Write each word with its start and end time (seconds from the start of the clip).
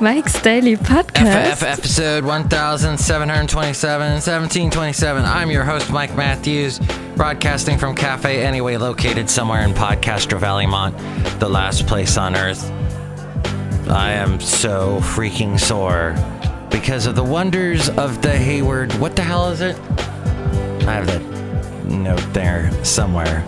Mike's 0.00 0.40
Daily 0.42 0.76
Podcast. 0.76 1.62
Episode 1.62 2.24
1727, 2.24 4.00
1727. 4.00 5.24
I'm 5.24 5.50
your 5.50 5.64
host, 5.64 5.90
Mike 5.90 6.14
Matthews, 6.14 6.78
broadcasting 7.16 7.78
from 7.78 7.94
Cafe 7.94 8.44
Anyway, 8.44 8.76
located 8.76 9.30
somewhere 9.30 9.62
in 9.62 9.72
Podcaster 9.72 10.38
Valley 10.38 10.66
Mont, 10.66 10.96
the 11.40 11.48
last 11.48 11.86
place 11.86 12.18
on 12.18 12.36
earth. 12.36 12.70
I 13.88 14.12
am 14.12 14.40
so 14.40 14.98
freaking 15.00 15.58
sore 15.58 16.14
because 16.70 17.06
of 17.06 17.14
the 17.14 17.24
wonders 17.24 17.88
of 17.88 18.20
the 18.20 18.36
Hayward. 18.36 18.92
What 18.94 19.16
the 19.16 19.22
hell 19.22 19.50
is 19.50 19.60
it? 19.60 19.78
I 20.86 20.92
have 20.92 21.06
that 21.06 21.33
note 21.84 22.22
there 22.32 22.70
somewhere. 22.84 23.44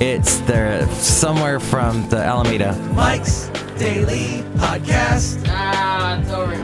It's 0.00 0.38
there 0.40 0.86
somewhere 0.94 1.60
from 1.60 2.08
the 2.08 2.18
Alameda. 2.18 2.74
Mike's 2.94 3.48
Daily 3.78 4.42
Podcast. 4.56 5.44
Ah, 5.48 6.18
it's 6.20 6.30
over. 6.30 6.54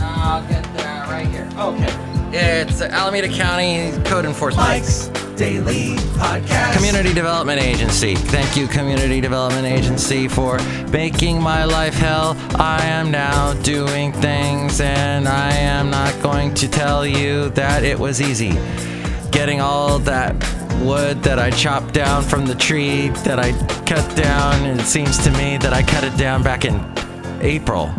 I'll 0.00 0.46
get 0.48 0.64
there 0.74 1.02
right 1.08 1.26
here. 1.26 1.48
Okay. 1.58 2.10
It's 2.36 2.82
Alameda 2.82 3.28
County 3.28 3.92
Code 4.04 4.24
Enforcement. 4.24 4.68
Mike's 4.68 5.08
Daily 5.36 5.96
Podcast. 6.18 6.74
Community 6.74 7.12
Development 7.14 7.60
Agency. 7.60 8.14
Thank 8.16 8.56
you, 8.56 8.66
Community 8.66 9.20
Development 9.20 9.66
Agency, 9.66 10.28
for 10.28 10.58
making 10.90 11.40
my 11.40 11.64
life 11.64 11.94
hell. 11.94 12.36
I 12.56 12.84
am 12.84 13.10
now 13.10 13.54
doing 13.62 14.12
things, 14.12 14.80
and 14.80 15.28
I 15.28 15.52
am 15.54 15.90
not 15.90 16.20
going 16.22 16.54
to 16.54 16.68
tell 16.68 17.06
you 17.06 17.50
that 17.50 17.84
it 17.84 17.98
was 17.98 18.20
easy. 18.20 18.58
Getting 19.34 19.60
all 19.60 19.98
that 20.00 20.32
wood 20.80 21.22
that 21.24 21.38
I 21.38 21.50
chopped 21.50 21.92
down 21.92 22.22
from 22.22 22.46
the 22.46 22.54
tree 22.54 23.08
that 23.24 23.38
I 23.38 23.50
cut 23.84 24.16
down, 24.16 24.64
and 24.64 24.80
it 24.80 24.84
seems 24.86 25.18
to 25.24 25.30
me 25.32 25.56
that 25.58 25.72
I 25.72 25.82
cut 25.82 26.04
it 26.04 26.16
down 26.16 26.42
back 26.42 26.64
in 26.64 26.80
April. 27.40 27.92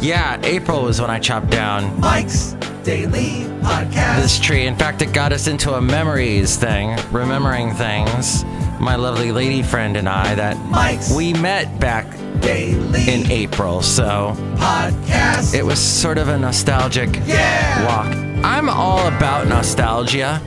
Yeah, 0.00 0.40
April 0.44 0.82
was 0.84 1.00
when 1.00 1.10
I 1.10 1.18
chopped 1.18 1.50
down 1.50 1.98
Mike's 2.00 2.52
Daily 2.84 3.44
Podcast. 3.60 4.22
this 4.22 4.38
tree. 4.40 4.66
In 4.66 4.76
fact, 4.76 5.02
it 5.02 5.12
got 5.12 5.32
us 5.32 5.46
into 5.48 5.74
a 5.74 5.80
memories 5.80 6.56
thing, 6.56 6.96
remembering 7.10 7.74
things. 7.74 8.44
My 8.80 8.96
lovely 8.96 9.30
lady 9.32 9.62
friend 9.62 9.96
and 9.96 10.08
I 10.08 10.34
that 10.36 10.56
Mike's 10.70 11.12
we 11.14 11.32
met 11.34 11.78
back 11.80 12.06
Daily 12.40 13.08
in 13.08 13.30
April, 13.30 13.82
so 13.82 14.34
Podcast. 14.56 15.54
it 15.54 15.64
was 15.64 15.78
sort 15.78 16.18
of 16.18 16.28
a 16.28 16.38
nostalgic 16.38 17.10
Yeah. 17.26 17.84
walk. 17.84 18.16
I'm 18.44 18.68
all 18.68 19.06
about 19.06 19.46
nostalgia 19.46 20.40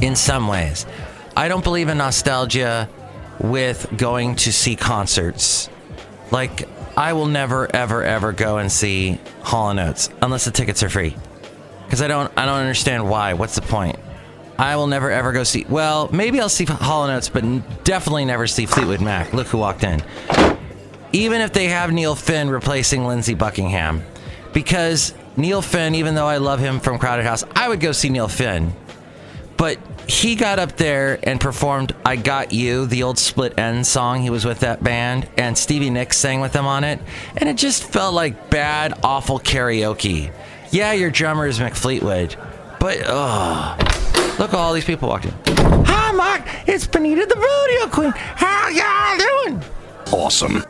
in 0.00 0.16
some 0.16 0.48
ways. 0.48 0.86
I 1.36 1.48
don't 1.48 1.64
believe 1.64 1.88
in 1.88 1.98
nostalgia 1.98 2.88
with 3.38 3.86
going 3.96 4.36
to 4.36 4.52
see 4.52 4.76
concerts. 4.76 5.68
Like, 6.30 6.68
I 6.96 7.12
will 7.12 7.26
never, 7.26 7.74
ever, 7.74 8.02
ever 8.02 8.32
go 8.32 8.58
and 8.58 8.70
see 8.70 9.18
Hall 9.42 9.78
& 9.78 9.80
Oates 9.80 10.10
unless 10.20 10.44
the 10.44 10.50
tickets 10.50 10.82
are 10.82 10.88
free. 10.88 11.16
Because 11.84 12.02
I 12.02 12.08
don't, 12.08 12.32
I 12.36 12.46
don't 12.46 12.58
understand 12.58 13.08
why. 13.08 13.34
What's 13.34 13.54
the 13.54 13.62
point? 13.62 13.98
I 14.58 14.76
will 14.76 14.86
never, 14.86 15.10
ever 15.10 15.32
go 15.32 15.42
see. 15.42 15.64
Well, 15.68 16.10
maybe 16.12 16.40
I'll 16.40 16.50
see 16.50 16.66
Hall 16.66 17.08
& 17.08 17.10
Oates, 17.10 17.28
but 17.28 17.42
definitely 17.84 18.26
never 18.26 18.46
see 18.46 18.66
Fleetwood 18.66 19.00
Mac. 19.00 19.32
Look 19.32 19.46
who 19.46 19.58
walked 19.58 19.84
in. 19.84 20.02
Even 21.12 21.40
if 21.40 21.52
they 21.52 21.68
have 21.68 21.90
Neil 21.92 22.14
Finn 22.14 22.50
replacing 22.50 23.06
Lindsey 23.06 23.34
Buckingham, 23.34 24.02
because 24.52 25.14
Neil 25.36 25.62
Finn, 25.62 25.94
even 25.94 26.14
though 26.14 26.26
I 26.26 26.36
love 26.36 26.60
him 26.60 26.78
from 26.78 26.98
Crowded 26.98 27.24
House, 27.24 27.44
I 27.56 27.68
would 27.68 27.80
go 27.80 27.92
see 27.92 28.10
Neil 28.10 28.28
Finn. 28.28 28.72
But 29.60 29.78
he 30.08 30.36
got 30.36 30.58
up 30.58 30.78
there 30.78 31.20
and 31.22 31.38
performed 31.38 31.94
I 32.02 32.16
Got 32.16 32.54
You, 32.54 32.86
the 32.86 33.02
old 33.02 33.18
Split 33.18 33.54
Enz 33.56 33.84
song. 33.84 34.22
He 34.22 34.30
was 34.30 34.46
with 34.46 34.60
that 34.60 34.82
band, 34.82 35.28
and 35.36 35.56
Stevie 35.56 35.90
Nicks 35.90 36.16
sang 36.16 36.40
with 36.40 36.54
them 36.54 36.64
on 36.64 36.82
it. 36.82 36.98
And 37.36 37.46
it 37.46 37.58
just 37.58 37.84
felt 37.84 38.14
like 38.14 38.48
bad, 38.48 38.98
awful 39.04 39.38
karaoke. 39.38 40.32
Yeah, 40.70 40.92
your 40.94 41.10
drummer 41.10 41.46
is 41.46 41.58
Mick 41.58 41.76
Fleetwood, 41.76 42.36
but 42.80 43.02
oh, 43.04 43.76
look, 44.38 44.54
all 44.54 44.72
these 44.72 44.86
people 44.86 45.10
walked 45.10 45.26
in. 45.26 45.34
Hi, 45.84 46.10
Mark. 46.12 46.40
It's 46.66 46.86
Benita 46.86 47.26
the 47.26 47.36
Rodeo 47.36 47.94
Queen. 47.94 48.12
How 48.16 48.68
y'all 48.70 49.18
doing? 49.18 49.62
Awesome. 50.10 50.64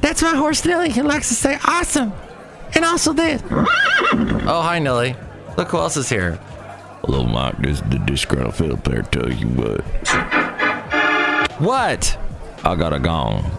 That's 0.00 0.22
my 0.22 0.36
horse 0.36 0.64
Nelly. 0.64 0.90
He 0.90 1.02
likes 1.02 1.26
to 1.30 1.34
say 1.34 1.58
awesome. 1.64 2.12
And 2.76 2.84
also 2.84 3.12
this. 3.12 3.42
oh, 3.50 4.60
hi, 4.62 4.78
Nelly. 4.78 5.16
Look 5.56 5.70
who 5.70 5.78
else 5.78 5.96
is 5.96 6.08
here. 6.08 6.38
Hello, 7.04 7.24
Mike. 7.24 7.58
This 7.58 7.80
is 7.80 7.88
the 7.88 7.98
disgruntled 8.00 8.54
Philip 8.56 8.84
there. 8.84 9.02
Tell 9.02 9.32
you 9.32 9.46
what, 9.48 9.80
What? 11.60 12.18
I 12.64 12.74
got 12.74 12.92
a 12.92 12.98
gong. 12.98 13.50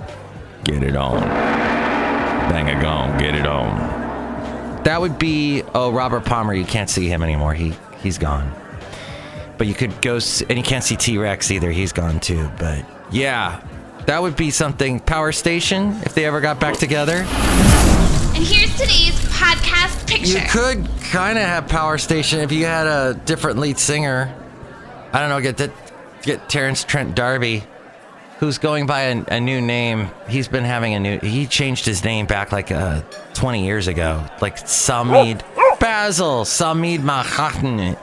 Get 0.66 0.84
it 0.84 0.96
on. 0.96 1.22
Bang 1.22 2.70
a 2.70 2.82
gong. 2.82 3.18
Get 3.18 3.36
it 3.36 3.48
on. 3.48 4.84
That 4.84 5.00
would 5.02 5.18
be 5.18 5.64
oh 5.74 5.92
Robert 5.92 6.26
Palmer. 6.26 6.54
You 6.54 6.66
can't 6.66 6.90
see 6.90 7.08
him 7.08 7.24
anymore. 7.24 7.54
He 7.54 7.74
he's 8.02 8.18
gone. 8.18 8.52
But 9.58 9.68
you 9.68 9.74
could 9.74 10.02
go 10.02 10.16
and 10.50 10.58
you 10.58 10.64
can't 10.64 10.84
see 10.84 10.96
T 10.96 11.18
Rex 11.18 11.52
either. 11.52 11.72
He's 11.72 11.94
gone 11.94 12.20
too. 12.20 12.50
But 12.60 12.86
yeah, 13.12 13.62
that 14.06 14.22
would 14.22 14.36
be 14.36 14.52
something. 14.52 15.00
Power 15.00 15.32
Station 15.32 15.92
if 16.04 16.14
they 16.14 16.26
ever 16.26 16.42
got 16.42 16.60
back 16.60 16.78
together. 16.78 17.26
And 18.40 18.48
here's 18.48 18.72
today's 18.78 19.20
podcast 19.34 20.08
picture. 20.08 20.40
You 20.40 20.48
could 20.48 20.88
kind 21.12 21.38
of 21.38 21.44
have 21.44 21.68
Power 21.68 21.98
Station 21.98 22.40
if 22.40 22.54
you 22.54 22.64
had 22.64 22.88
a 22.88 23.14
different 23.26 23.60
lead 23.60 23.78
singer. 23.78 24.34
I 25.12 25.20
don't 25.20 25.28
know. 25.28 25.42
Get 25.42 25.58
that. 25.58 25.72
Get 26.22 26.48
Terence 26.48 26.86
Trent 26.86 27.16
D'Arby, 27.16 27.64
who's 28.40 28.58
going 28.58 28.86
by 28.86 29.02
a, 29.02 29.26
a 29.28 29.42
new 29.42 29.60
name. 29.60 30.08
He's 30.30 30.48
been 30.48 30.64
having 30.64 30.94
a 30.94 31.02
new. 31.02 31.20
He 31.20 31.48
changed 31.48 31.86
his 31.86 32.02
name 32.06 32.28
back 32.28 32.54
like 32.54 32.72
uh, 32.72 33.02
20 33.34 33.66
years 33.66 33.90
ago, 33.90 34.26
like 34.40 34.56
Samid 34.56 35.42
Basil 35.82 36.46
Samid 36.46 37.00
Mahatn. 37.00 38.00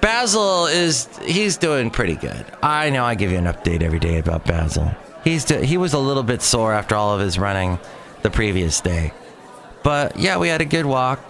Basil 0.00 0.66
is 0.66 1.08
he's 1.24 1.56
doing 1.56 1.90
pretty 1.90 2.14
good. 2.14 2.46
I 2.62 2.90
know. 2.90 3.04
I 3.04 3.16
give 3.16 3.32
you 3.32 3.38
an 3.38 3.46
update 3.46 3.82
every 3.82 3.98
day 3.98 4.18
about 4.18 4.44
Basil. 4.44 4.88
He's 5.24 5.44
do, 5.44 5.58
he 5.58 5.78
was 5.78 5.94
a 5.94 5.98
little 5.98 6.22
bit 6.22 6.42
sore 6.42 6.72
after 6.72 6.94
all 6.94 7.12
of 7.12 7.20
his 7.20 7.40
running 7.40 7.80
the 8.22 8.30
previous 8.30 8.80
day. 8.80 9.12
But 9.84 10.18
yeah, 10.18 10.38
we 10.38 10.48
had 10.48 10.60
a 10.60 10.64
good 10.64 10.86
walk. 10.86 11.20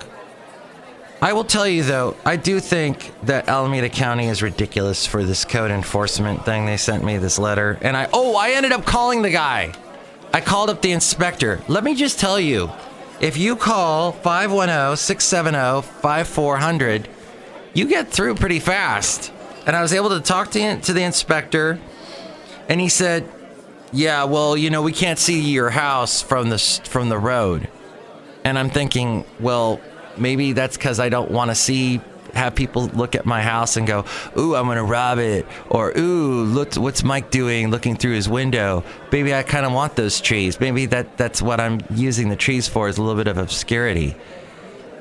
I 1.21 1.35
will 1.35 1.45
tell 1.45 1.67
you 1.67 1.83
though, 1.83 2.17
I 2.25 2.37
do 2.37 2.61
think 2.61 3.13
that 3.25 3.49
Alameda 3.49 3.89
County 3.89 4.29
is 4.29 4.43
ridiculous 4.43 5.07
for 5.07 5.25
this 5.25 5.45
code 5.45 5.71
enforcement 5.71 6.45
thing. 6.45 6.65
They 6.65 6.77
sent 6.77 7.05
me 7.05 7.19
this 7.19 7.39
letter, 7.39 7.79
and 7.83 7.97
I 7.97 8.09
oh, 8.13 8.37
I 8.37 8.51
ended 8.51 8.73
up 8.73 8.87
calling 8.87 9.23
the 9.23 9.31
guy. 9.31 9.75
I 10.33 10.41
called 10.41 10.71
up 10.71 10.83
the 10.83 10.93
inspector. 10.93 11.61
Let 11.69 11.85
me 11.85 11.95
just 11.95 12.21
tell 12.21 12.39
you, 12.39 12.71
if 13.21 13.37
you 13.37 13.57
call 13.57 14.13
510-670-5400, 14.13 17.07
you 17.73 17.89
get 17.89 18.11
through 18.11 18.35
pretty 18.35 18.61
fast. 18.61 19.33
And 19.67 19.75
I 19.75 19.83
was 19.83 19.95
able 19.95 20.11
to 20.11 20.21
talk 20.21 20.51
to, 20.53 20.81
to 20.81 20.93
the 20.93 21.03
inspector, 21.03 21.81
and 22.69 22.81
he 22.81 22.89
said, 22.89 23.29
"Yeah, 23.93 24.25
well, 24.25 24.57
you 24.57 24.71
know, 24.71 24.83
we 24.83 24.93
can't 24.93 25.19
see 25.19 25.41
your 25.41 25.71
house 25.71 26.21
from 26.21 26.51
the 26.51 26.59
from 26.59 27.09
the 27.09 27.19
road." 27.19 27.69
And 28.45 28.59
I'm 28.59 28.71
thinking, 28.71 29.25
well, 29.41 29.81
maybe 30.17 30.53
that's 30.53 30.77
because 30.77 31.01
I 31.01 31.09
don't 31.09 31.31
want 31.31 31.51
to 31.51 31.55
see 31.55 32.01
have 32.35 32.55
people 32.55 32.87
look 32.95 33.15
at 33.15 33.25
my 33.25 33.43
house 33.43 33.77
and 33.77 33.87
go, 33.87 34.05
"Ooh, 34.37 34.57
I'm 34.57 34.67
gonna 34.67 34.85
rob 34.85 35.19
it," 35.19 35.47
or 35.71 35.97
"Ooh, 35.97 36.43
look, 36.45 36.75
what's 36.75 37.05
Mike 37.05 37.31
doing 37.31 37.71
looking 37.71 37.97
through 37.97 38.15
his 38.15 38.29
window?" 38.29 38.83
Maybe 39.13 39.35
I 39.35 39.43
kind 39.43 39.65
of 39.65 39.73
want 39.73 39.97
those 39.97 40.21
trees. 40.21 40.59
Maybe 40.61 40.87
that 40.87 41.17
that's 41.17 41.41
what 41.41 41.61
I'm 41.61 41.81
using 41.95 42.29
the 42.29 42.37
trees 42.37 42.67
for 42.69 42.89
is 42.89 42.99
a 42.99 43.03
little 43.03 43.17
bit 43.17 43.29
of 43.29 43.39
obscurity. 43.39 44.17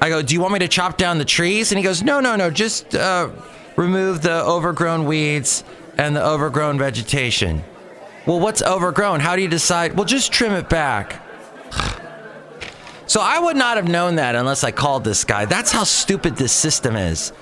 I 0.02 0.10
go, 0.10 0.22
"Do 0.22 0.34
you 0.34 0.42
want 0.42 0.54
me 0.54 0.60
to 0.60 0.68
chop 0.68 0.98
down 0.98 1.18
the 1.18 1.26
trees?" 1.26 1.72
And 1.72 1.80
he 1.80 1.84
goes, 1.84 2.04
"No, 2.04 2.20
no, 2.20 2.36
no, 2.36 2.50
just 2.50 2.94
uh, 2.94 3.30
remove 3.76 4.22
the 4.22 4.44
overgrown 4.44 5.06
weeds 5.06 5.64
and 5.98 6.16
the 6.16 6.24
overgrown 6.24 6.78
vegetation." 6.78 7.64
Well, 8.26 8.40
what's 8.40 8.62
overgrown? 8.62 9.20
How 9.20 9.36
do 9.36 9.42
you 9.42 9.50
decide? 9.50 9.98
Well, 9.98 10.06
just 10.06 10.32
trim 10.32 10.54
it 10.54 10.70
back. 10.70 11.20
So 13.06 13.20
I 13.22 13.40
would 13.40 13.58
not 13.58 13.78
have 13.78 13.88
known 13.88 14.16
that 14.16 14.36
unless 14.36 14.64
I 14.64 14.72
called 14.72 15.04
this 15.04 15.24
guy. 15.24 15.46
That's 15.46 15.72
how 15.72 15.84
stupid 15.84 16.36
this 16.38 16.54
system 16.54 16.96
is. 16.96 17.34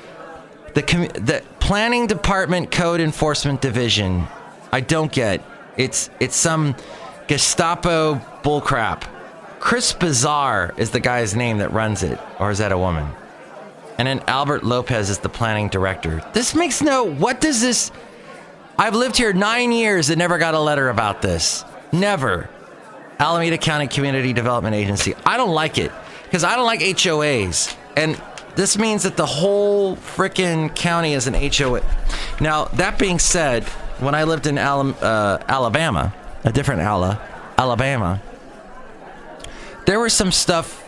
The 0.74 0.84
commu- 0.84 1.26
the 1.26 1.44
planning 1.60 2.08
department 2.08 2.72
code 2.72 3.02
enforcement 3.02 3.62
division. 3.62 4.28
I 4.72 4.82
don't 4.82 5.12
get. 5.12 5.44
It's 5.78 6.10
it's 6.20 6.36
some 6.36 6.76
Gestapo 7.28 8.16
bullcrap. 8.44 9.04
Chris 9.60 9.94
Bazar 9.94 10.74
is 10.78 10.90
the 10.90 11.00
guy's 11.00 11.36
name 11.36 11.60
that 11.60 11.72
runs 11.72 12.04
it, 12.04 12.20
or 12.40 12.52
is 12.52 12.58
that 12.58 12.72
a 12.72 12.78
woman? 12.78 13.08
And 13.98 14.08
then 14.08 14.24
Albert 14.28 14.64
Lopez 14.64 15.10
is 15.10 15.20
the 15.20 15.30
planning 15.30 15.70
director. 15.70 16.24
This 16.34 16.56
makes 16.56 16.82
no. 16.82 17.04
What 17.04 17.40
does 17.40 17.62
this? 17.62 17.92
I've 18.78 18.96
lived 18.96 19.18
here 19.18 19.32
nine 19.32 19.72
years 19.72 20.10
and 20.10 20.18
never 20.18 20.40
got 20.40 20.56
a 20.56 20.60
letter 20.60 20.90
about 20.90 21.22
this. 21.22 21.64
Never. 21.92 22.50
Alameda 23.22 23.60
County 23.60 23.88
Community 23.88 24.34
Development 24.34 24.76
Agency. 24.76 25.14
I 25.26 25.38
don't 25.38 25.54
like 25.54 25.78
it 25.78 25.92
because 26.24 26.44
I 26.44 26.56
don't 26.56 26.66
like 26.66 26.80
HOAs. 26.80 27.76
And 27.96 28.20
this 28.56 28.80
means 28.80 29.04
that 29.04 29.16
the 29.16 29.28
whole 29.28 29.96
frickin' 29.96 30.76
county 30.76 31.14
is 31.14 31.28
an 31.28 31.36
HOA. 31.36 31.84
Now, 32.42 32.66
that 32.66 32.98
being 32.98 33.20
said, 33.20 33.64
when 34.00 34.16
I 34.16 34.24
lived 34.24 34.48
in 34.48 34.58
uh, 34.58 35.44
Alabama, 35.48 36.14
a 36.44 36.52
different 36.52 36.82
Ala, 36.82 37.22
Alabama, 37.60 38.20
there 39.86 40.00
was 40.00 40.14
some 40.14 40.32
stuff. 40.32 40.80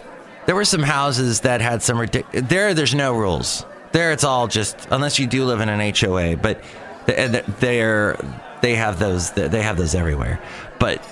There 0.48 0.56
were 0.56 0.66
some 0.66 0.82
houses 0.82 1.42
that 1.42 1.62
had 1.62 1.84
some 1.84 2.00
ridiculous. 2.00 2.48
There, 2.50 2.74
there's 2.74 2.96
no 2.96 3.14
rules. 3.14 3.64
There, 3.92 4.12
it's 4.12 4.24
all 4.24 4.48
just 4.48 4.88
unless 4.90 5.20
you 5.20 5.28
do 5.28 5.46
live 5.46 5.62
in 5.62 5.70
an 5.70 5.94
HOA. 5.96 6.38
But 6.38 6.64
th- 7.06 7.46
they're 7.60 8.18
they 8.62 8.76
have 8.76 8.98
those. 8.98 9.32
They 9.32 9.62
have 9.62 9.78
those 9.78 9.94
everywhere. 9.94 10.40
But 10.80 11.06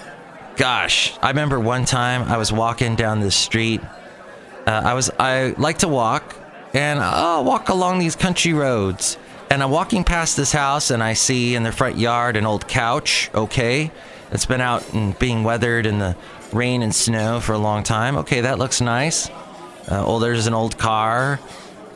gosh, 0.62 1.18
I 1.24 1.30
remember 1.30 1.60
one 1.60 1.86
time 1.86 2.22
I 2.22 2.38
was 2.38 2.54
walking 2.54 2.96
down 2.96 3.20
the 3.20 3.32
street. 3.32 3.82
Uh, 4.68 4.82
I 4.86 4.94
was 4.94 5.10
I 5.18 5.56
like 5.58 5.80
to 5.80 5.88
walk, 5.88 6.36
and 6.76 7.00
I'll 7.00 7.44
walk 7.44 7.70
along 7.70 7.98
these 7.98 8.16
country 8.16 8.54
roads. 8.54 9.18
And 9.50 9.64
I'm 9.64 9.72
walking 9.72 10.04
past 10.04 10.38
this 10.38 10.52
house, 10.52 10.92
and 10.92 11.02
I 11.02 11.14
see 11.14 11.56
in 11.56 11.64
the 11.64 11.72
front 11.72 11.98
yard 11.98 12.38
an 12.38 12.46
old 12.46 12.68
couch. 12.68 13.32
Okay, 13.34 13.90
it's 14.32 14.46
been 14.46 14.62
out 14.62 14.94
and 14.94 15.18
being 15.18 15.44
weathered 15.44 15.88
in 15.88 15.98
the 15.98 16.16
rain 16.54 16.84
and 16.84 16.94
snow 16.94 17.40
for 17.40 17.54
a 17.54 17.58
long 17.58 17.82
time. 17.82 18.18
Okay, 18.18 18.42
that 18.42 18.60
looks 18.60 18.82
nice. 18.82 19.32
Uh, 19.90 20.06
oh, 20.06 20.20
there's 20.20 20.46
an 20.46 20.54
old 20.54 20.78
car. 20.78 21.40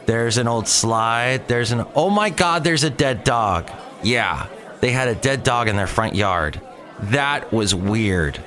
There's 0.07 0.39
an 0.39 0.47
old 0.47 0.67
slide. 0.67 1.47
There's 1.47 1.71
an. 1.71 1.85
Oh 1.93 2.09
my 2.09 2.31
God, 2.31 2.63
there's 2.63 2.83
a 2.83 2.89
dead 2.89 3.23
dog. 3.23 3.69
Yeah, 4.01 4.47
they 4.79 4.89
had 4.89 5.07
a 5.07 5.13
dead 5.13 5.43
dog 5.43 5.67
in 5.67 5.75
their 5.75 5.85
front 5.85 6.15
yard. 6.15 6.59
That 6.99 7.53
was 7.53 7.75
weird. 7.75 8.39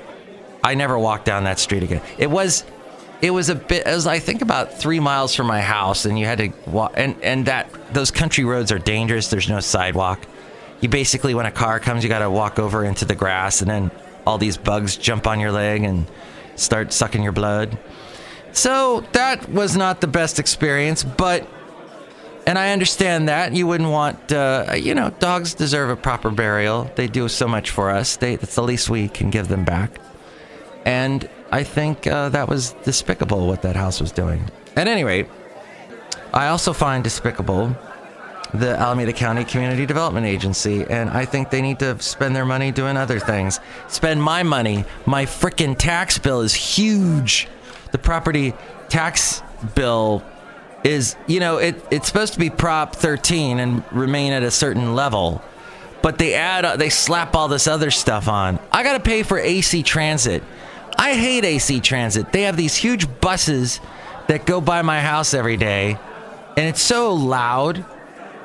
I 0.68 0.74
never 0.74 0.98
walked 0.98 1.24
down 1.24 1.44
that 1.44 1.58
street 1.58 1.82
again. 1.82 2.02
It 2.18 2.30
was 2.30 2.62
it 3.22 3.30
was 3.30 3.48
a 3.48 3.54
bit 3.54 3.86
as 3.86 4.06
I 4.06 4.18
think 4.18 4.42
about 4.42 4.78
three 4.78 5.00
miles 5.00 5.34
from 5.34 5.46
my 5.46 5.62
house, 5.62 6.04
and 6.04 6.18
you 6.18 6.26
had 6.26 6.38
to 6.38 6.52
walk, 6.66 6.92
and 6.94 7.16
and 7.22 7.46
that 7.46 7.70
those 7.94 8.10
country 8.10 8.44
roads 8.44 8.70
are 8.70 8.78
dangerous. 8.78 9.30
There's 9.30 9.48
no 9.48 9.60
sidewalk. 9.60 10.26
You 10.82 10.90
basically, 10.90 11.34
when 11.34 11.46
a 11.46 11.50
car 11.50 11.80
comes, 11.80 12.04
you 12.04 12.10
got 12.10 12.18
to 12.18 12.30
walk 12.30 12.58
over 12.58 12.84
into 12.84 13.06
the 13.06 13.14
grass, 13.14 13.62
and 13.62 13.70
then 13.70 13.90
all 14.26 14.36
these 14.36 14.58
bugs 14.58 14.96
jump 14.96 15.26
on 15.26 15.40
your 15.40 15.52
leg 15.52 15.84
and 15.84 16.06
start 16.56 16.92
sucking 16.92 17.22
your 17.22 17.32
blood. 17.32 17.78
So 18.52 19.04
that 19.12 19.48
was 19.48 19.74
not 19.74 20.02
the 20.02 20.06
best 20.06 20.38
experience, 20.38 21.02
but 21.02 21.48
and 22.46 22.58
I 22.58 22.72
understand 22.72 23.28
that 23.30 23.54
you 23.54 23.66
wouldn't 23.66 23.90
want, 23.90 24.32
uh, 24.32 24.74
you 24.76 24.94
know, 24.94 25.10
dogs 25.18 25.54
deserve 25.54 25.88
a 25.88 25.96
proper 25.96 26.30
burial. 26.30 26.90
They 26.94 27.06
do 27.06 27.26
so 27.28 27.48
much 27.48 27.70
for 27.70 27.90
us. 27.90 28.16
They, 28.16 28.34
it's 28.34 28.54
the 28.54 28.62
least 28.62 28.90
we 28.90 29.08
can 29.08 29.30
give 29.30 29.48
them 29.48 29.64
back. 29.64 29.98
And 30.88 31.28
I 31.52 31.64
think 31.64 32.06
uh, 32.06 32.30
that 32.30 32.48
was 32.48 32.72
despicable 32.82 33.46
what 33.46 33.60
that 33.60 33.76
house 33.76 34.00
was 34.00 34.10
doing. 34.10 34.50
At 34.74 34.88
any 34.88 35.04
rate, 35.04 35.26
I 36.32 36.48
also 36.48 36.72
find 36.72 37.04
despicable 37.04 37.76
the 38.54 38.70
Alameda 38.70 39.12
County 39.12 39.44
Community 39.44 39.84
Development 39.84 40.24
Agency, 40.24 40.86
and 40.88 41.10
I 41.10 41.26
think 41.26 41.50
they 41.50 41.60
need 41.60 41.78
to 41.80 42.00
spend 42.00 42.34
their 42.34 42.46
money 42.46 42.72
doing 42.72 42.96
other 42.96 43.20
things. 43.20 43.60
Spend 43.88 44.22
my 44.22 44.42
money. 44.42 44.86
My 45.04 45.26
freaking 45.26 45.76
tax 45.76 46.16
bill 46.16 46.40
is 46.40 46.54
huge. 46.54 47.48
The 47.92 47.98
property 47.98 48.54
tax 48.88 49.42
bill 49.74 50.22
is, 50.84 51.16
you 51.26 51.38
know, 51.38 51.58
it, 51.58 51.84
it's 51.90 52.06
supposed 52.08 52.32
to 52.32 52.38
be 52.38 52.48
Prop 52.48 52.96
13 52.96 53.58
and 53.58 53.84
remain 53.92 54.32
at 54.32 54.42
a 54.42 54.50
certain 54.50 54.94
level, 54.94 55.42
but 56.00 56.16
they 56.16 56.32
add, 56.32 56.78
they 56.78 56.88
slap 56.88 57.36
all 57.36 57.48
this 57.48 57.66
other 57.66 57.90
stuff 57.90 58.26
on. 58.26 58.58
I 58.72 58.82
got 58.82 58.94
to 58.94 59.00
pay 59.00 59.22
for 59.22 59.38
AC 59.38 59.82
Transit. 59.82 60.42
I 60.98 61.14
hate 61.14 61.44
AC 61.44 61.80
Transit. 61.80 62.32
They 62.32 62.42
have 62.42 62.56
these 62.56 62.74
huge 62.74 63.06
buses 63.20 63.80
that 64.26 64.44
go 64.44 64.60
by 64.60 64.82
my 64.82 65.00
house 65.00 65.32
every 65.32 65.56
day, 65.56 65.96
and 66.56 66.66
it's 66.66 66.82
so 66.82 67.14
loud, 67.14 67.84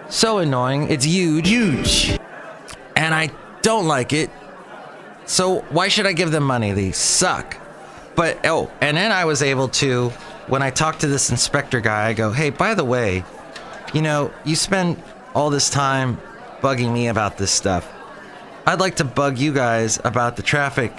so 0.07 0.37
annoying. 0.37 0.89
It's 0.89 1.03
huge. 1.03 1.49
Huge. 1.49 2.19
And 2.95 3.13
I 3.13 3.31
don't 3.63 3.87
like 3.87 4.13
it. 4.13 4.29
So 5.25 5.61
why 5.69 5.87
should 5.87 6.05
I 6.05 6.13
give 6.13 6.31
them 6.31 6.43
money? 6.43 6.73
They 6.73 6.91
suck. 6.91 7.57
But 8.15 8.45
oh, 8.45 8.71
and 8.81 8.95
then 8.95 9.11
I 9.11 9.25
was 9.25 9.41
able 9.41 9.69
to 9.69 10.09
when 10.47 10.61
I 10.61 10.69
talked 10.69 11.01
to 11.01 11.07
this 11.07 11.31
inspector 11.31 11.79
guy, 11.79 12.07
I 12.09 12.13
go, 12.13 12.31
"Hey, 12.31 12.51
by 12.51 12.75
the 12.75 12.83
way, 12.83 13.23
you 13.93 14.01
know, 14.01 14.31
you 14.43 14.55
spend 14.55 15.01
all 15.33 15.49
this 15.49 15.69
time 15.69 16.19
bugging 16.61 16.93
me 16.93 17.07
about 17.07 17.37
this 17.37 17.51
stuff. 17.51 17.91
I'd 18.67 18.79
like 18.79 18.95
to 18.97 19.03
bug 19.03 19.39
you 19.39 19.53
guys 19.53 19.99
about 20.03 20.35
the 20.35 20.43
traffic 20.43 20.93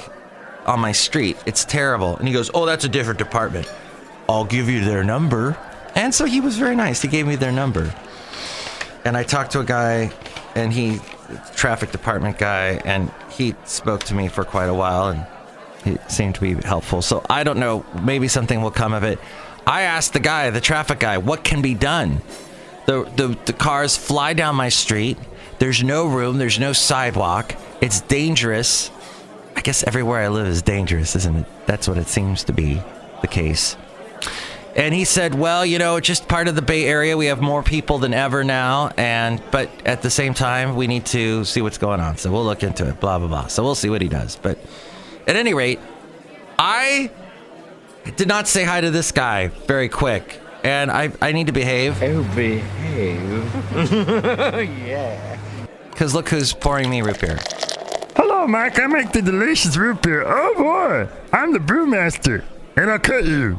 on 0.67 0.81
my 0.81 0.93
street. 0.93 1.37
It's 1.47 1.65
terrible. 1.65 2.17
And 2.17 2.27
he 2.27 2.35
goes, 2.35 2.51
Oh, 2.55 2.67
that's 2.67 2.85
a 2.85 2.89
different 2.89 3.19
department. 3.19 3.71
I'll 4.29 4.45
give 4.45 4.69
you 4.69 4.85
their 4.85 5.05
number. 5.05 5.57
And 5.95 6.15
so 6.15 6.25
he 6.25 6.41
was 6.41 6.57
very 6.57 6.75
nice. 6.75 7.03
He 7.03 7.09
gave 7.09 7.27
me 7.27 7.37
their 7.37 7.53
number. 7.53 7.95
And 9.05 9.17
I 9.17 9.23
talked 9.23 9.53
to 9.53 9.61
a 9.61 9.65
guy, 9.65 10.11
and 10.55 10.73
he, 10.73 11.01
traffic 11.55 11.93
department 11.93 12.39
guy, 12.39 12.81
and 12.85 13.13
he 13.31 13.55
spoke 13.65 14.03
to 14.05 14.15
me 14.15 14.29
for 14.29 14.45
quite 14.45 14.67
a 14.67 14.75
while, 14.75 15.09
and 15.09 15.27
he 15.85 15.99
seemed 16.09 16.35
to 16.37 16.41
be 16.41 16.55
helpful. 16.55 17.03
So 17.03 17.25
I 17.29 17.45
don't 17.45 17.59
know. 17.59 17.85
Maybe 18.03 18.29
something 18.29 18.63
will 18.63 18.71
come 18.71 18.95
of 18.95 19.05
it. 19.05 19.19
I 19.67 19.83
asked 19.83 20.15
the 20.15 20.21
guy, 20.21 20.51
the 20.51 20.61
traffic 20.61 20.99
guy, 21.01 21.19
what 21.19 21.45
can 21.45 21.63
be 21.63 21.75
done? 21.75 22.23
The, 22.87 23.05
the, 23.17 23.39
the 23.47 23.53
cars 23.53 23.97
fly 23.97 24.35
down 24.35 24.57
my 24.57 24.69
street. 24.69 25.19
There's 25.59 25.83
no 25.83 26.07
room. 26.07 26.39
There's 26.39 26.59
no 26.59 26.73
sidewalk. 26.73 27.55
It's 27.81 28.01
dangerous. 28.03 28.91
I 29.65 29.73
guess 29.73 29.83
everywhere 29.85 30.21
I 30.21 30.29
live 30.29 30.47
is 30.47 30.61
dangerous, 30.61 31.17
isn't 31.17 31.37
it? 31.37 31.47
That's 31.65 31.89
what 31.89 31.97
it 31.97 32.07
seems 32.07 32.45
to 32.45 32.53
be 32.53 32.83
the 33.23 33.27
case. 33.27 33.79
And 34.77 34.93
he 34.93 35.07
said, 35.07 35.35
"Well, 35.35 35.65
you 35.65 35.79
know, 35.79 36.01
just 36.01 36.29
part 36.29 36.49
of 36.49 36.55
the 36.55 36.61
Bay 36.61 36.85
Area. 36.85 37.17
We 37.17 37.25
have 37.27 37.41
more 37.41 37.63
people 37.63 37.97
than 37.97 38.13
ever 38.13 38.45
now, 38.45 38.91
and 38.99 39.43
but 39.51 39.71
at 39.87 40.03
the 40.03 40.11
same 40.11 40.35
time, 40.35 40.77
we 40.77 40.87
need 40.87 41.07
to 41.07 41.47
see 41.47 41.63
what's 41.63 41.79
going 41.79 42.01
on. 42.01 42.19
So 42.19 42.31
we'll 42.31 42.45
look 42.45 42.63
into 42.63 42.87
it. 42.87 43.01
Blah 43.01 43.19
blah 43.19 43.29
blah. 43.29 43.47
So 43.47 43.63
we'll 43.63 43.75
see 43.75 43.89
what 43.89 44.03
he 44.03 44.09
does. 44.09 44.37
But 44.37 44.59
at 45.27 45.35
any 45.35 45.55
rate, 45.55 45.81
I 46.59 47.11
did 48.17 48.29
not 48.29 48.47
say 48.47 48.65
hi 48.65 48.83
to 48.83 48.91
this 48.91 49.13
guy 49.13 49.47
very 49.47 49.89
quick, 49.89 50.43
and 50.63 50.91
I 50.91 51.11
I 51.23 51.33
need 51.33 51.47
to 51.47 51.55
behave. 51.55 52.03
Oh, 52.03 52.23
behave. 52.35 53.71
yeah. 54.87 55.39
Because 55.89 56.15
look 56.15 56.29
who's 56.29 56.53
pouring 56.53 56.91
me 56.91 57.01
root 57.01 57.19
beer. 57.19 57.39
Hello, 58.44 58.52
Mike. 58.52 58.79
I 58.79 58.87
make 58.88 59.11
the 59.11 59.23
delicious 59.23 59.75
root 59.79 60.02
beer. 60.02 60.23
Oh 60.26 60.55
boy, 60.55 61.08
I'm 61.32 61.55
the 61.55 61.58
brewmaster, 61.58 62.44
and 62.76 62.91
I'll 62.91 62.99
cut 62.99 63.25
you. 63.25 63.58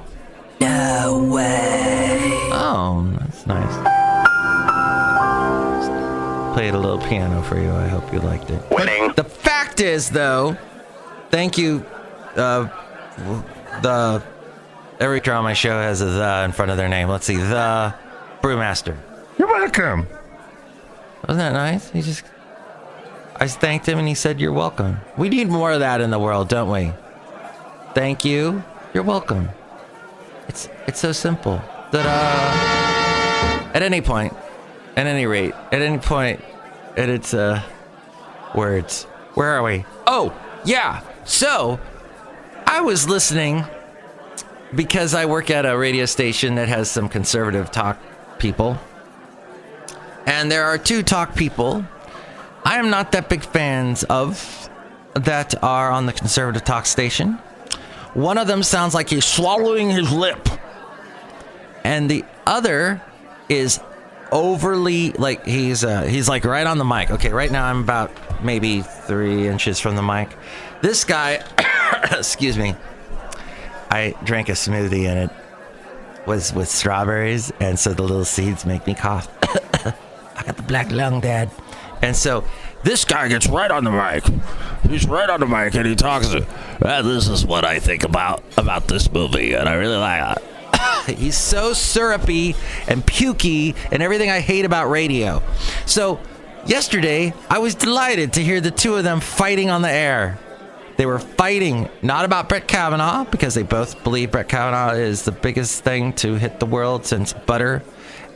No 0.61 1.27
way. 1.33 2.19
Oh, 2.51 3.11
that's 3.19 3.47
nice. 3.47 3.73
Played 6.53 6.75
a 6.75 6.77
little 6.77 6.99
piano 6.99 7.41
for 7.41 7.59
you. 7.59 7.71
I 7.71 7.87
hope 7.87 8.13
you 8.13 8.19
liked 8.19 8.51
it. 8.51 8.61
Winning. 8.69 9.11
The 9.15 9.23
fact 9.23 9.81
is, 9.81 10.11
though, 10.11 10.56
thank 11.31 11.57
you. 11.57 11.83
Uh, 12.35 12.69
the 13.81 14.21
every 14.99 15.19
draw 15.19 15.39
on 15.39 15.45
my 15.45 15.54
show 15.54 15.81
has 15.81 16.01
a 16.01 16.06
the 16.06 16.44
in 16.45 16.51
front 16.51 16.69
of 16.69 16.77
their 16.77 16.89
name. 16.89 17.09
Let's 17.09 17.25
see, 17.25 17.37
the 17.37 17.95
brewmaster. 18.39 18.95
You're 19.39 19.47
welcome. 19.47 20.06
Wasn't 21.27 21.39
that 21.39 21.54
nice? 21.54 21.89
He 21.89 22.04
just 22.04 22.23
I 23.37 23.47
thanked 23.47 23.87
him 23.87 23.99
and 23.99 24.07
he 24.07 24.15
said, 24.15 24.39
You're 24.39 24.54
welcome. 24.54 24.99
We 25.18 25.30
need 25.30 25.49
more 25.49 25.71
of 25.71 25.80
that 25.80 26.01
in 26.01 26.09
the 26.09 26.19
world, 26.19 26.47
don't 26.49 26.69
we? 26.69 26.94
Thank 27.94 28.23
you. 28.25 28.63
You're 28.94 29.04
welcome. 29.04 29.49
It's 30.47 30.69
it's 30.87 30.99
so 30.99 31.11
simple. 31.11 31.61
Uh 31.92 33.71
at 33.73 33.83
any 33.83 33.99
point, 34.01 34.33
at 34.95 35.06
any 35.06 35.25
rate, 35.25 35.54
at 35.71 35.81
any 35.81 35.97
point, 35.97 36.42
at 36.95 37.09
its 37.09 37.33
uh 37.33 37.61
words. 38.54 39.04
Where 39.33 39.49
are 39.49 39.63
we? 39.63 39.85
Oh, 40.07 40.33
yeah. 40.63 41.01
So 41.25 41.80
I 42.65 42.81
was 42.81 43.09
listening 43.09 43.65
because 44.73 45.13
I 45.13 45.25
work 45.25 45.49
at 45.49 45.65
a 45.65 45.77
radio 45.77 46.06
station 46.06 46.56
that 46.56 46.69
has 46.69 46.89
some 46.89 47.09
conservative 47.09 47.71
talk 47.71 47.99
people. 48.39 48.77
And 50.25 50.49
there 50.51 50.65
are 50.65 50.77
two 50.77 51.04
talk 51.04 51.35
people 51.35 51.85
I 52.66 52.80
am 52.80 52.90
not 52.90 53.12
that 53.12 53.30
big 53.30 53.44
fans 53.44 54.04
of 54.06 54.69
that 55.14 55.64
are 55.64 55.92
on 55.92 56.07
the 56.07 56.14
conservative 56.14 56.64
talk 56.64 56.88
station. 56.88 57.34
One 58.16 58.40
of 58.40 58.48
them 58.48 58.64
sounds 58.64 58.95
like 58.95 59.10
he's 59.10 59.24
swallowing 59.24 59.92
his 59.92 60.12
lip, 60.12 60.50
and 61.84 62.10
the 62.10 62.26
other 62.48 63.02
is 63.50 63.80
overly 64.31 65.12
like 65.12 65.45
he's 65.45 65.84
uh, 65.84 66.04
he's 66.04 66.28
like 66.28 66.44
right 66.44 66.66
on 66.66 66.80
the 66.80 66.86
mic. 66.86 67.12
Okay, 67.12 67.31
right 67.31 67.52
now 67.52 67.66
I'm 67.66 67.81
about 67.81 68.12
maybe 68.44 68.81
three 68.81 69.48
inches 69.48 69.80
from 69.80 69.95
the 69.95 70.02
mic. 70.02 70.36
This 70.81 71.04
guy, 71.04 71.44
excuse 72.12 72.57
me, 72.57 72.76
I 73.92 74.16
drank 74.24 74.50
a 74.50 74.54
smoothie 74.54 75.06
and 75.06 75.30
it 75.30 76.28
was 76.28 76.52
with 76.52 76.68
strawberries, 76.68 77.52
and 77.60 77.78
so 77.78 77.94
the 77.94 78.02
little 78.02 78.26
seeds 78.26 78.66
make 78.66 78.88
me 78.88 78.95
cough. 78.95 79.30
I 80.36 80.44
got 80.44 80.57
the 80.57 80.64
black 80.64 80.92
lung, 80.92 81.22
Dad. 81.22 81.52
And 82.06 82.16
so 82.16 82.44
this 82.83 83.04
guy 83.04 83.28
gets 83.30 83.47
right 83.47 83.71
on 83.71 83.83
the 83.83 83.92
mic. 83.92 84.24
He's 84.88 85.07
right 85.07 85.28
on 85.28 85.40
the 85.40 85.47
mic 85.47 85.74
and 85.74 85.88
he 85.88 85.95
talks. 85.95 86.30
This 86.30 87.28
is 87.28 87.44
what 87.44 87.66
I 87.66 87.80
think 87.80 88.04
about 88.04 88.44
about 88.57 88.88
this 88.88 89.12
movie, 89.12 89.54
and 89.54 89.68
I 89.68 89.74
really 89.74 89.97
like 89.97 90.38
it. 90.38 90.44
he's 91.18 91.35
so 91.35 91.74
syrupy 91.74 92.56
and 92.88 93.04
pukey 93.04 93.76
and 93.92 94.04
everything 94.04 94.30
I 94.30 94.40
hate 94.40 94.66
about 94.66 94.92
radio. 94.92 95.42
So, 95.88 96.19
yesterday, 96.68 97.33
I 97.50 97.57
was 97.57 97.74
delighted 97.74 98.33
to 98.33 98.44
hear 98.44 98.62
the 98.62 98.69
two 98.69 98.95
of 98.95 99.04
them 99.04 99.19
fighting 99.19 99.71
on 99.71 99.81
the 99.81 99.92
air. 99.92 100.38
They 100.97 101.07
were 101.07 101.19
fighting 101.19 101.90
not 102.04 102.24
about 102.24 102.50
Brett 102.50 102.68
Kavanaugh 102.68 103.24
because 103.26 103.56
they 103.56 103.64
both 103.64 104.04
believe 104.04 104.30
Brett 104.30 104.47
Kavanaugh 104.47 104.94
is 104.94 105.24
the 105.24 105.31
biggest 105.31 105.83
thing 105.83 106.14
to 106.14 106.35
hit 106.35 106.59
the 106.59 106.68
world 106.68 107.07
since 107.07 107.33
butter. 107.33 107.81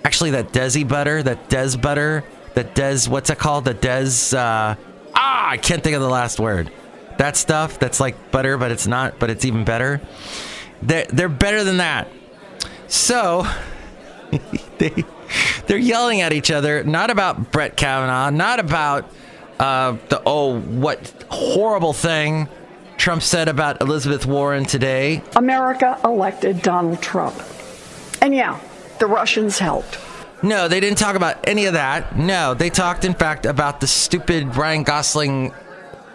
Actually, 0.03 0.31
that 0.31 0.51
Desi 0.53 0.87
butter, 0.87 1.21
that 1.21 1.49
Des 1.49 1.77
butter, 1.77 2.23
that 2.59 2.75
Des, 2.75 3.09
what's 3.09 3.29
it 3.29 3.37
called? 3.39 3.63
The 3.63 3.73
Des, 3.73 4.35
uh, 4.35 4.75
ah, 5.15 5.49
I 5.49 5.55
can't 5.55 5.81
think 5.81 5.95
of 5.95 6.01
the 6.01 6.09
last 6.09 6.41
word. 6.41 6.69
That 7.17 7.37
stuff 7.37 7.79
that's 7.79 8.01
like 8.01 8.31
butter, 8.31 8.57
but 8.57 8.69
it's 8.69 8.85
not, 8.85 9.17
but 9.17 9.29
it's 9.29 9.45
even 9.45 9.63
better. 9.63 10.01
They're, 10.81 11.05
they're 11.05 11.29
better 11.29 11.63
than 11.63 11.77
that. 11.77 12.09
So, 12.89 13.47
they, 14.77 15.05
they're 15.67 15.77
yelling 15.77 16.19
at 16.19 16.33
each 16.33 16.51
other, 16.51 16.83
not 16.83 17.09
about 17.09 17.51
Brett 17.51 17.77
Kavanaugh, 17.77 18.29
not 18.29 18.59
about 18.59 19.09
uh, 19.57 19.95
the 20.09 20.21
oh, 20.25 20.59
what 20.59 21.13
horrible 21.29 21.93
thing 21.93 22.49
Trump 22.97 23.21
said 23.21 23.47
about 23.47 23.79
Elizabeth 23.79 24.25
Warren 24.25 24.65
today. 24.65 25.21
America 25.37 25.97
elected 26.03 26.61
Donald 26.61 27.01
Trump. 27.01 27.41
And 28.21 28.35
yeah, 28.35 28.59
the 28.99 29.07
Russians 29.07 29.59
helped. 29.59 29.97
No, 30.41 30.67
they 30.67 30.79
didn't 30.79 30.97
talk 30.97 31.15
about 31.15 31.37
any 31.47 31.65
of 31.65 31.73
that. 31.73 32.15
No, 32.17 32.53
they 32.53 32.69
talked, 32.69 33.03
in 33.03 33.13
fact, 33.13 33.45
about 33.45 33.81
the 33.81 33.87
stupid 33.87 34.55
Ryan 34.55 34.83
Gosling 34.83 35.53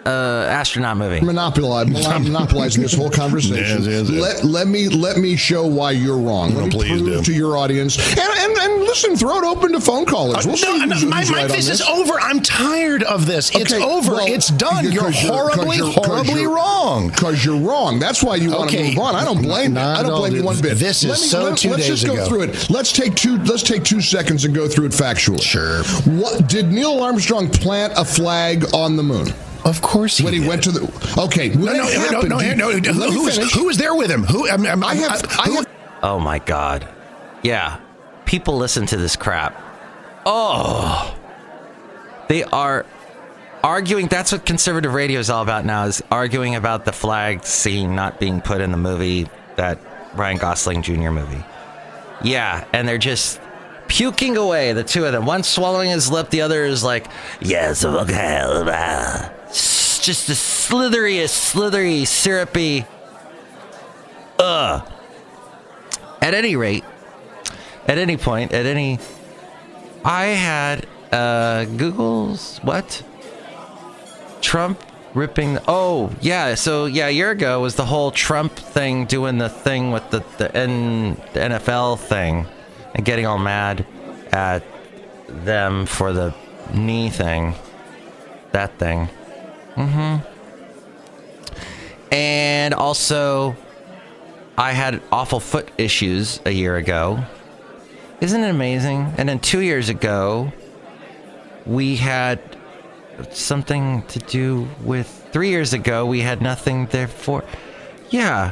uh, 0.05 0.45
astronaut 0.49 0.97
movie. 0.97 1.19
Monopolize, 1.25 1.87
monopolizing 2.19 2.81
this 2.83 2.93
whole 2.93 3.09
conversation. 3.09 3.83
Yes, 3.83 3.85
yes, 3.85 4.09
yes. 4.09 4.43
Let, 4.43 4.43
let 4.43 4.67
me 4.67 4.87
let 4.89 5.17
me 5.17 5.35
show 5.35 5.65
why 5.65 5.91
you're 5.91 6.17
wrong. 6.17 6.53
No, 6.53 6.59
let 6.59 6.65
me 6.65 6.71
please 6.71 7.01
prove 7.01 7.05
do. 7.17 7.23
to 7.23 7.33
your 7.33 7.57
audience 7.57 7.97
and, 7.97 8.19
and 8.19 8.57
and 8.57 8.81
listen. 8.83 9.15
Throw 9.15 9.37
it 9.39 9.43
open 9.45 9.71
to 9.73 9.79
phone 9.79 10.05
callers. 10.05 10.45
We'll 10.45 10.55
Uh, 10.55 10.85
no, 10.85 10.87
who's- 10.95 11.03
no, 11.03 11.09
my, 11.09 11.19
who's 11.19 11.31
my, 11.31 11.37
right 11.37 11.43
on 11.45 11.55
this 11.57 11.69
is 11.69 11.81
over. 11.81 12.13
I'm 12.19 12.39
tired 12.41 13.03
of 13.03 13.25
this. 13.25 13.49
It's 13.55 13.73
over. 13.73 14.13
well, 14.13 14.25
it's 14.27 14.49
done. 14.49 14.83
You're 14.85 15.05
because 15.07 15.21
horribly, 15.21 15.65
'cause 15.65 15.77
you're- 15.77 15.93
'cause 15.95 16.05
horribly 16.05 16.41
you're- 16.41 16.53
wrong. 16.55 17.07
Because 17.09 17.43
you're 17.45 17.59
wrong. 17.59 17.99
That's 17.99 18.21
why 18.23 18.35
you 18.35 18.51
want 18.51 18.69
to 18.71 18.77
Okay. 18.77 18.89
move 18.89 18.99
on. 18.99 19.15
I 19.15 19.25
don't 19.25 19.41
blame 19.41 19.69
you. 19.71 19.75
Nah, 19.75 19.93
I 19.99 20.01
don't 20.03 20.11
no, 20.11 20.17
blame 20.19 20.35
you 20.35 20.43
one 20.43 20.59
bit. 20.61 20.77
this 20.77 21.03
is 21.03 21.09
Let 21.09 21.19
me- 21.21 21.27
so 21.27 21.43
let, 21.49 21.57
two 21.57 21.69
Let's 21.71 21.81
days 21.87 21.87
just 22.01 22.05
go 22.05 22.13
ago. 22.13 22.25
through 22.27 22.41
it. 22.43 22.69
Let's 22.69 22.91
take 22.91 23.15
two. 23.15 23.37
Let's 23.39 23.63
take 23.63 23.83
two 23.83 24.01
seconds 24.01 24.45
and 24.45 24.53
go 24.53 24.67
through 24.67 24.85
it 24.85 24.91
factually. 24.91 25.41
Sure. 25.41 25.83
What 26.05 26.47
did 26.47 26.71
Neil 26.71 27.01
Armstrong 27.01 27.49
plant 27.49 27.93
a 27.97 28.05
flag 28.05 28.65
on 28.73 28.95
the 28.95 29.03
moon? 29.03 29.33
Of 29.65 29.81
course 29.81 30.17
he 30.19 30.23
when 30.23 30.33
he 30.33 30.39
did. 30.39 30.47
went 30.47 30.63
to 30.65 30.71
the 30.71 31.15
okay. 31.25 31.49
When 31.49 31.65
No, 31.65 31.71
no, 31.73 31.83
it 31.87 31.95
no, 31.95 32.01
happened, 32.01 32.29
no, 32.29 32.39
did- 32.39 32.57
no, 32.57 32.71
no, 32.71 32.91
let 32.99 33.13
Who 33.13 33.23
was, 33.25 33.53
who 33.53 33.65
was 33.65 33.77
there 33.77 33.95
with 33.95 34.11
him? 34.11 34.23
Who? 34.23 34.47
I'm, 34.47 34.65
I'm, 34.65 34.83
I 34.83 34.95
have. 34.95 35.25
I 35.39 35.43
who- 35.47 35.55
have. 35.55 35.67
Oh 36.03 36.19
my 36.19 36.39
God. 36.39 36.87
Yeah. 37.43 37.79
People 38.25 38.57
listen 38.57 38.85
to 38.87 38.97
this 38.97 39.15
crap. 39.15 39.59
Oh. 40.25 41.15
They 42.27 42.43
are 42.43 42.85
arguing. 43.63 44.07
That's 44.07 44.31
what 44.31 44.45
conservative 44.45 44.93
radio 44.93 45.19
is 45.19 45.29
all 45.29 45.41
about 45.43 45.65
now 45.65 45.85
is 45.85 46.03
arguing 46.11 46.55
about 46.55 46.85
the 46.85 46.91
flag 46.91 47.43
scene 47.45 47.95
not 47.95 48.19
being 48.19 48.41
put 48.41 48.61
in 48.61 48.71
the 48.71 48.77
movie, 48.77 49.27
that 49.55 49.79
Ryan 50.15 50.37
Gosling 50.37 50.81
Jr. 50.83 51.09
movie. 51.11 51.43
Yeah. 52.23 52.65
And 52.73 52.87
they're 52.87 52.97
just 52.97 53.39
puking 53.87 54.37
away, 54.37 54.73
the 54.73 54.83
two 54.83 55.05
of 55.05 55.11
them. 55.11 55.25
One 55.27 55.43
swallowing 55.43 55.91
his 55.91 56.09
lip, 56.11 56.29
the 56.31 56.41
other 56.41 56.63
is 56.65 56.83
like, 56.83 57.07
yes, 57.41 57.85
okay. 57.85 59.33
Blah." 59.45 59.51
S- 59.51 59.99
Just 60.01 60.27
the 60.27 60.33
slitheriest, 60.33 61.29
slithery, 61.29 62.05
syrupy. 62.05 62.85
Ugh. 64.39 64.91
At 66.21 66.33
any 66.33 66.55
rate, 66.55 66.83
at 67.87 67.97
any 67.97 68.17
point, 68.17 68.51
at 68.51 68.65
any, 68.65 68.99
I 70.03 70.25
had 70.25 70.87
uh, 71.11 71.65
Google's 71.65 72.57
what? 72.59 73.01
Trump 74.41 74.81
ripping. 75.13 75.59
Oh 75.67 76.11
yeah, 76.21 76.55
so 76.55 76.85
yeah, 76.85 77.07
a 77.07 77.11
year 77.11 77.31
ago 77.31 77.61
was 77.61 77.75
the 77.75 77.85
whole 77.85 78.11
Trump 78.11 78.53
thing, 78.55 79.05
doing 79.05 79.37
the 79.37 79.49
thing 79.49 79.91
with 79.91 80.09
the 80.09 80.23
the, 80.37 80.55
N, 80.55 81.15
the 81.33 81.39
NFL 81.39 81.99
thing, 81.99 82.45
and 82.93 83.05
getting 83.05 83.25
all 83.25 83.39
mad 83.39 83.85
at 84.31 84.63
them 85.27 85.85
for 85.85 86.11
the 86.13 86.33
knee 86.73 87.09
thing, 87.09 87.55
that 88.51 88.77
thing. 88.77 89.09
Mm-hmm. 89.75 90.25
And 92.13 92.73
also, 92.73 93.55
I 94.57 94.71
had 94.71 95.01
awful 95.11 95.39
foot 95.39 95.69
issues 95.77 96.39
a 96.45 96.51
year 96.51 96.75
ago. 96.77 97.23
Isn't 98.21 98.43
it 98.43 98.49
amazing? 98.49 99.13
And 99.17 99.27
then 99.27 99.39
two 99.39 99.59
years 99.59 99.89
ago, 99.89 100.53
we 101.65 101.97
had 101.97 102.39
something 103.31 104.03
to 104.03 104.19
do 104.19 104.67
with. 104.81 105.23
Three 105.31 105.49
years 105.49 105.73
ago, 105.73 106.05
we 106.05 106.21
had 106.21 106.41
nothing 106.41 106.85
there 106.87 107.09
for. 107.09 107.43
Yeah, 108.09 108.51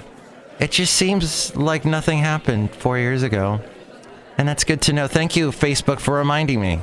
it 0.60 0.72
just 0.72 0.94
seems 0.94 1.56
like 1.56 1.86
nothing 1.86 2.20
happened 2.20 2.76
four 2.76 2.98
years 2.98 3.24
ago. 3.24 3.62
And 4.38 4.48
that's 4.48 4.66
good 4.66 4.82
to 4.84 4.94
know. 4.94 5.08
Thank 5.08 5.38
you, 5.38 5.52
Facebook, 5.52 6.00
for 6.00 6.16
reminding 6.16 6.60
me. 6.60 6.82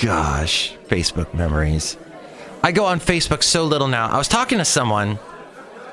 Gosh, 0.00 0.74
Facebook 0.88 1.34
memories. 1.34 1.98
I 2.68 2.70
go 2.70 2.84
on 2.84 3.00
Facebook 3.00 3.42
so 3.42 3.64
little 3.64 3.88
now. 3.88 4.10
I 4.10 4.18
was 4.18 4.28
talking 4.28 4.58
to 4.58 4.64
someone 4.66 5.18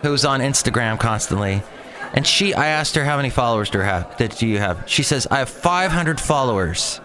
who's 0.01 0.25
on 0.25 0.41
Instagram 0.41 0.99
constantly, 0.99 1.63
and 2.13 2.27
she, 2.27 2.53
I 2.53 2.67
asked 2.67 2.95
her 2.95 3.05
how 3.05 3.15
many 3.15 3.29
followers 3.29 3.69
do 3.69 3.77
you 3.77 3.85
have? 3.85 4.17
Did 4.17 4.41
you 4.41 4.57
have? 4.57 4.83
She 4.85 5.01
says 5.01 5.25
I 5.31 5.37
have 5.37 5.47
500 5.47 6.19
followers. 6.19 6.99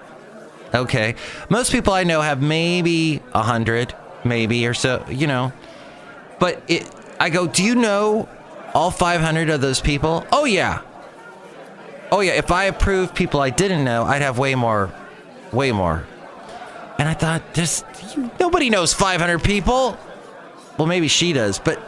Okay, 0.75 1.15
most 1.49 1.71
people 1.71 1.93
I 1.93 2.03
know 2.03 2.21
have 2.21 2.43
maybe 2.43 3.19
100, 3.19 3.95
maybe 4.25 4.67
or 4.67 4.75
so, 4.75 5.07
you 5.09 5.29
know. 5.29 5.53
But 6.41 6.61
it, 6.67 6.91
I 7.21 7.31
go, 7.31 7.47
do 7.47 7.63
you 7.63 7.77
know 7.77 8.29
all 8.75 8.91
500 8.91 9.51
of 9.51 9.61
those 9.61 9.81
people? 9.81 10.27
Oh 10.33 10.47
yeah. 10.47 10.83
Oh 12.11 12.23
yeah. 12.23 12.33
If 12.33 12.51
I 12.51 12.65
approved 12.65 13.15
people 13.15 13.39
I 13.39 13.51
didn't 13.51 13.85
know, 13.85 14.03
I'd 14.03 14.23
have 14.23 14.37
way 14.37 14.57
more, 14.57 14.93
way 15.53 15.71
more. 15.71 16.09
And 17.01 17.09
I 17.09 17.15
thought, 17.15 17.55
this 17.55 17.83
nobody 18.39 18.69
knows 18.69 18.93
500 18.93 19.43
people. 19.43 19.97
Well, 20.77 20.87
maybe 20.87 21.09
she 21.09 21.33
does, 21.33 21.59
but 21.59 21.81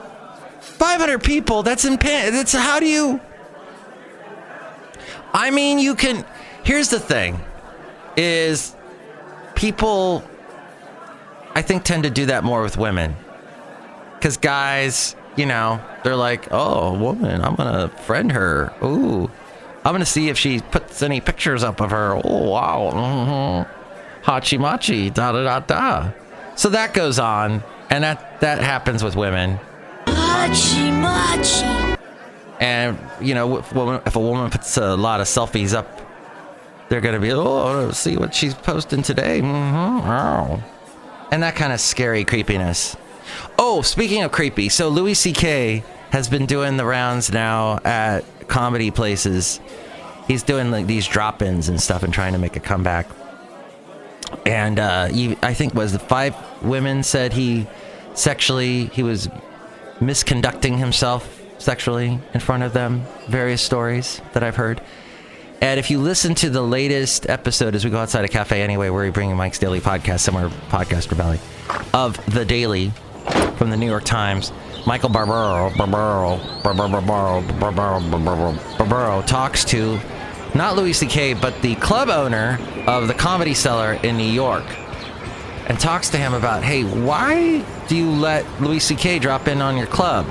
500 0.62 1.22
people. 1.22 1.62
That's 1.62 1.84
in. 1.84 1.96
That's 1.96 2.54
how 2.54 2.80
do 2.80 2.86
you? 2.86 3.20
I 5.34 5.50
mean, 5.50 5.78
you 5.78 5.96
can. 5.96 6.24
Here's 6.64 6.88
the 6.88 6.98
thing: 6.98 7.38
is 8.16 8.74
people, 9.54 10.24
I 11.54 11.60
think, 11.60 11.84
tend 11.84 12.04
to 12.04 12.10
do 12.10 12.24
that 12.26 12.42
more 12.42 12.62
with 12.62 12.78
women, 12.78 13.14
because 14.14 14.38
guys, 14.38 15.14
you 15.36 15.44
know, 15.44 15.78
they're 16.04 16.16
like, 16.16 16.48
oh, 16.52 16.94
a 16.94 16.98
woman, 16.98 17.42
I'm 17.42 17.54
gonna 17.54 17.88
friend 17.88 18.32
her. 18.32 18.72
Ooh, 18.82 19.30
I'm 19.84 19.92
gonna 19.92 20.06
see 20.06 20.30
if 20.30 20.38
she 20.38 20.60
puts 20.60 21.02
any 21.02 21.20
pictures 21.20 21.62
up 21.62 21.82
of 21.82 21.90
her. 21.90 22.14
Oh 22.14 22.48
wow, 22.48 22.90
mm-hmm. 22.94 23.81
Hachi 24.22 24.58
machi, 24.58 25.10
da 25.10 25.32
da 25.32 25.42
da 25.42 25.60
da. 25.60 26.10
So 26.54 26.68
that 26.70 26.94
goes 26.94 27.18
on, 27.18 27.62
and 27.90 28.04
that 28.04 28.40
that 28.40 28.60
happens 28.60 29.02
with 29.02 29.16
women. 29.16 29.58
And 32.60 32.98
you 33.20 33.34
know, 33.34 33.58
if, 33.58 33.72
woman, 33.72 34.00
if 34.06 34.16
a 34.16 34.20
woman 34.20 34.50
puts 34.50 34.76
a 34.76 34.94
lot 34.96 35.20
of 35.20 35.26
selfies 35.26 35.74
up, 35.74 36.00
they're 36.88 37.00
gonna 37.00 37.20
be, 37.20 37.32
oh, 37.32 37.90
see 37.90 38.16
what 38.16 38.34
she's 38.34 38.54
posting 38.54 39.02
today. 39.02 39.40
Mm-hmm. 39.40 40.60
And 41.32 41.42
that 41.42 41.56
kind 41.56 41.72
of 41.72 41.80
scary 41.80 42.24
creepiness. 42.24 42.96
Oh, 43.58 43.82
speaking 43.82 44.22
of 44.22 44.32
creepy, 44.32 44.68
so 44.68 44.88
Louis 44.88 45.14
C.K. 45.14 45.82
has 46.10 46.28
been 46.28 46.44
doing 46.44 46.76
the 46.76 46.84
rounds 46.84 47.32
now 47.32 47.78
at 47.84 48.24
comedy 48.48 48.90
places. 48.90 49.60
He's 50.28 50.42
doing 50.42 50.70
like 50.70 50.86
these 50.86 51.06
drop-ins 51.06 51.68
and 51.68 51.80
stuff 51.80 52.02
and 52.02 52.12
trying 52.12 52.34
to 52.34 52.38
make 52.38 52.56
a 52.56 52.60
comeback. 52.60 53.06
And 54.46 54.78
uh, 54.78 55.08
I 55.42 55.54
think 55.54 55.74
was 55.74 55.92
the 55.92 55.98
five 55.98 56.34
women 56.62 57.02
said 57.02 57.32
he 57.32 57.66
sexually 58.14 58.86
he 58.86 59.02
was 59.02 59.28
misconducting 60.00 60.78
himself 60.78 61.40
sexually 61.58 62.20
in 62.34 62.40
front 62.40 62.62
of 62.62 62.72
them. 62.72 63.04
Various 63.28 63.62
stories 63.62 64.20
that 64.32 64.42
I've 64.42 64.56
heard. 64.56 64.80
And 65.60 65.78
if 65.78 65.92
you 65.92 66.00
listen 66.00 66.34
to 66.36 66.50
the 66.50 66.60
latest 66.62 67.30
episode, 67.30 67.76
as 67.76 67.84
we 67.84 67.90
go 67.90 67.98
outside 67.98 68.24
a 68.24 68.28
cafe 68.28 68.62
anyway, 68.62 68.90
where 68.90 69.04
we 69.04 69.10
bring 69.10 69.34
Mike's 69.36 69.60
Daily 69.60 69.80
Podcast, 69.80 70.20
somewhere 70.20 70.48
Podcaster 70.70 71.12
Valley, 71.12 71.38
of 71.94 72.18
The 72.26 72.44
Daily 72.44 72.90
from 73.56 73.70
the 73.70 73.76
New 73.76 73.86
York 73.86 74.02
Times, 74.02 74.50
Michael 74.86 75.10
Barbaro, 75.10 75.72
Barbaro, 75.76 76.40
Barbaro, 76.64 76.88
Barbaro, 76.90 78.00
Barbaro, 78.00 78.58
Barbaro 78.76 79.22
talks 79.22 79.64
to 79.66 80.00
not 80.54 80.76
Louis 80.76 80.92
C.K., 80.92 81.34
but 81.34 81.60
the 81.62 81.74
club 81.76 82.08
owner 82.08 82.58
of 82.86 83.08
the 83.08 83.14
Comedy 83.14 83.54
Cellar 83.54 83.94
in 84.02 84.16
New 84.16 84.30
York 84.30 84.64
and 85.66 85.78
talks 85.78 86.10
to 86.10 86.18
him 86.18 86.34
about, 86.34 86.62
hey, 86.62 86.82
why 86.84 87.64
do 87.88 87.96
you 87.96 88.10
let 88.10 88.44
Louis 88.60 88.80
C.K. 88.80 89.18
drop 89.18 89.48
in 89.48 89.62
on 89.62 89.76
your 89.76 89.86
club? 89.86 90.26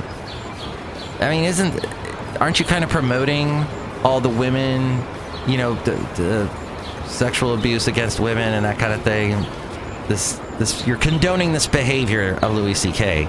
I 1.20 1.30
mean, 1.30 1.46
isn't 1.46 1.86
aren't 2.42 2.60
you 2.60 2.66
kind 2.66 2.84
of 2.84 2.90
promoting 2.90 3.66
all 4.04 4.20
the 4.20 4.30
women 4.30 5.04
you 5.48 5.58
know, 5.58 5.76
the, 5.84 5.92
the 6.16 7.08
sexual 7.08 7.54
abuse 7.54 7.88
against 7.88 8.20
women 8.20 8.54
and 8.54 8.66
that 8.66 8.78
kind 8.80 8.94
of 8.94 9.02
thing. 9.02 9.32
This, 10.08 10.40
this, 10.58 10.86
you're 10.86 10.98
condoning 10.98 11.54
this 11.54 11.68
behavior 11.68 12.38
of 12.42 12.54
Louis 12.54 12.74
C.K. 12.74 13.28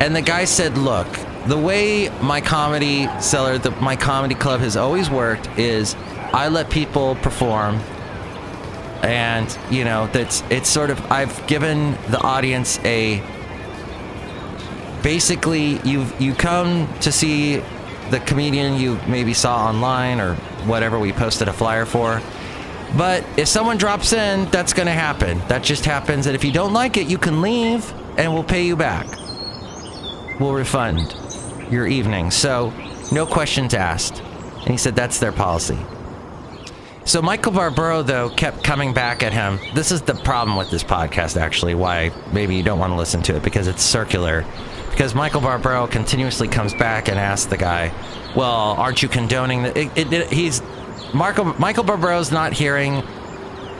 And 0.00 0.16
the 0.16 0.22
guy 0.22 0.44
said, 0.44 0.76
"Look, 0.78 1.06
the 1.46 1.58
way 1.58 2.08
my 2.20 2.40
comedy 2.40 3.08
cellar, 3.20 3.58
the, 3.58 3.70
my 3.72 3.96
comedy 3.96 4.34
club 4.34 4.60
has 4.60 4.76
always 4.76 5.10
worked 5.10 5.48
is 5.58 5.94
I 6.32 6.48
let 6.48 6.70
people 6.70 7.16
perform." 7.16 7.80
And 9.02 9.58
you 9.68 9.84
know 9.84 10.06
that's 10.12 10.44
it's 10.48 10.68
sort 10.68 10.90
of 10.90 11.10
I've 11.10 11.46
given 11.48 11.92
the 12.10 12.20
audience 12.20 12.78
a 12.84 13.20
basically 15.02 15.80
you 15.80 16.06
you 16.20 16.34
come 16.34 16.88
to 17.00 17.10
see 17.10 17.62
the 18.10 18.20
comedian 18.20 18.78
you 18.78 19.00
maybe 19.08 19.34
saw 19.34 19.66
online 19.66 20.20
or 20.20 20.34
whatever 20.66 20.98
we 20.98 21.12
posted 21.12 21.48
a 21.48 21.52
flyer 21.52 21.84
for. 21.84 22.22
But 22.96 23.24
if 23.38 23.48
someone 23.48 23.78
drops 23.78 24.12
in, 24.12 24.48
that's 24.50 24.74
going 24.74 24.86
to 24.86 24.92
happen. 24.92 25.38
That 25.48 25.62
just 25.62 25.86
happens. 25.86 26.26
And 26.26 26.34
if 26.34 26.44
you 26.44 26.52
don't 26.52 26.74
like 26.74 26.98
it, 26.98 27.06
you 27.06 27.16
can 27.16 27.40
leave 27.40 27.90
and 28.18 28.34
we'll 28.34 28.44
pay 28.44 28.64
you 28.66 28.76
back. 28.76 29.06
We'll 30.38 30.52
refund 30.52 31.16
your 31.72 31.86
evening. 31.86 32.30
So, 32.30 32.72
no 33.10 33.26
questions 33.26 33.74
asked. 33.74 34.20
And 34.20 34.68
he 34.68 34.76
said 34.76 34.94
that's 34.94 35.18
their 35.18 35.32
policy. 35.32 35.78
So, 37.04 37.20
Michael 37.20 37.52
Barbaro, 37.52 38.02
though, 38.02 38.30
kept 38.30 38.62
coming 38.62 38.94
back 38.94 39.22
at 39.22 39.32
him. 39.32 39.58
This 39.74 39.90
is 39.90 40.02
the 40.02 40.14
problem 40.14 40.56
with 40.56 40.70
this 40.70 40.84
podcast, 40.84 41.40
actually, 41.40 41.74
why 41.74 42.12
maybe 42.32 42.54
you 42.54 42.62
don't 42.62 42.78
want 42.78 42.92
to 42.92 42.96
listen 42.96 43.22
to 43.22 43.36
it 43.36 43.42
because 43.42 43.66
it's 43.66 43.82
circular 43.82 44.44
because 44.92 45.14
Michael 45.14 45.40
Barbaro 45.40 45.86
continuously 45.86 46.46
comes 46.46 46.74
back 46.74 47.08
and 47.08 47.18
asks 47.18 47.46
the 47.46 47.56
guy, 47.56 47.90
"Well, 48.36 48.76
aren't 48.78 49.02
you 49.02 49.08
condoning 49.08 49.64
the?" 49.64 49.76
It, 49.76 49.90
it, 49.96 50.12
it, 50.12 50.32
he's 50.32 50.62
Marco, 51.12 51.44
Michael 51.58 51.84
Barbaro's 51.84 52.30
not 52.30 52.52
hearing 52.52 53.02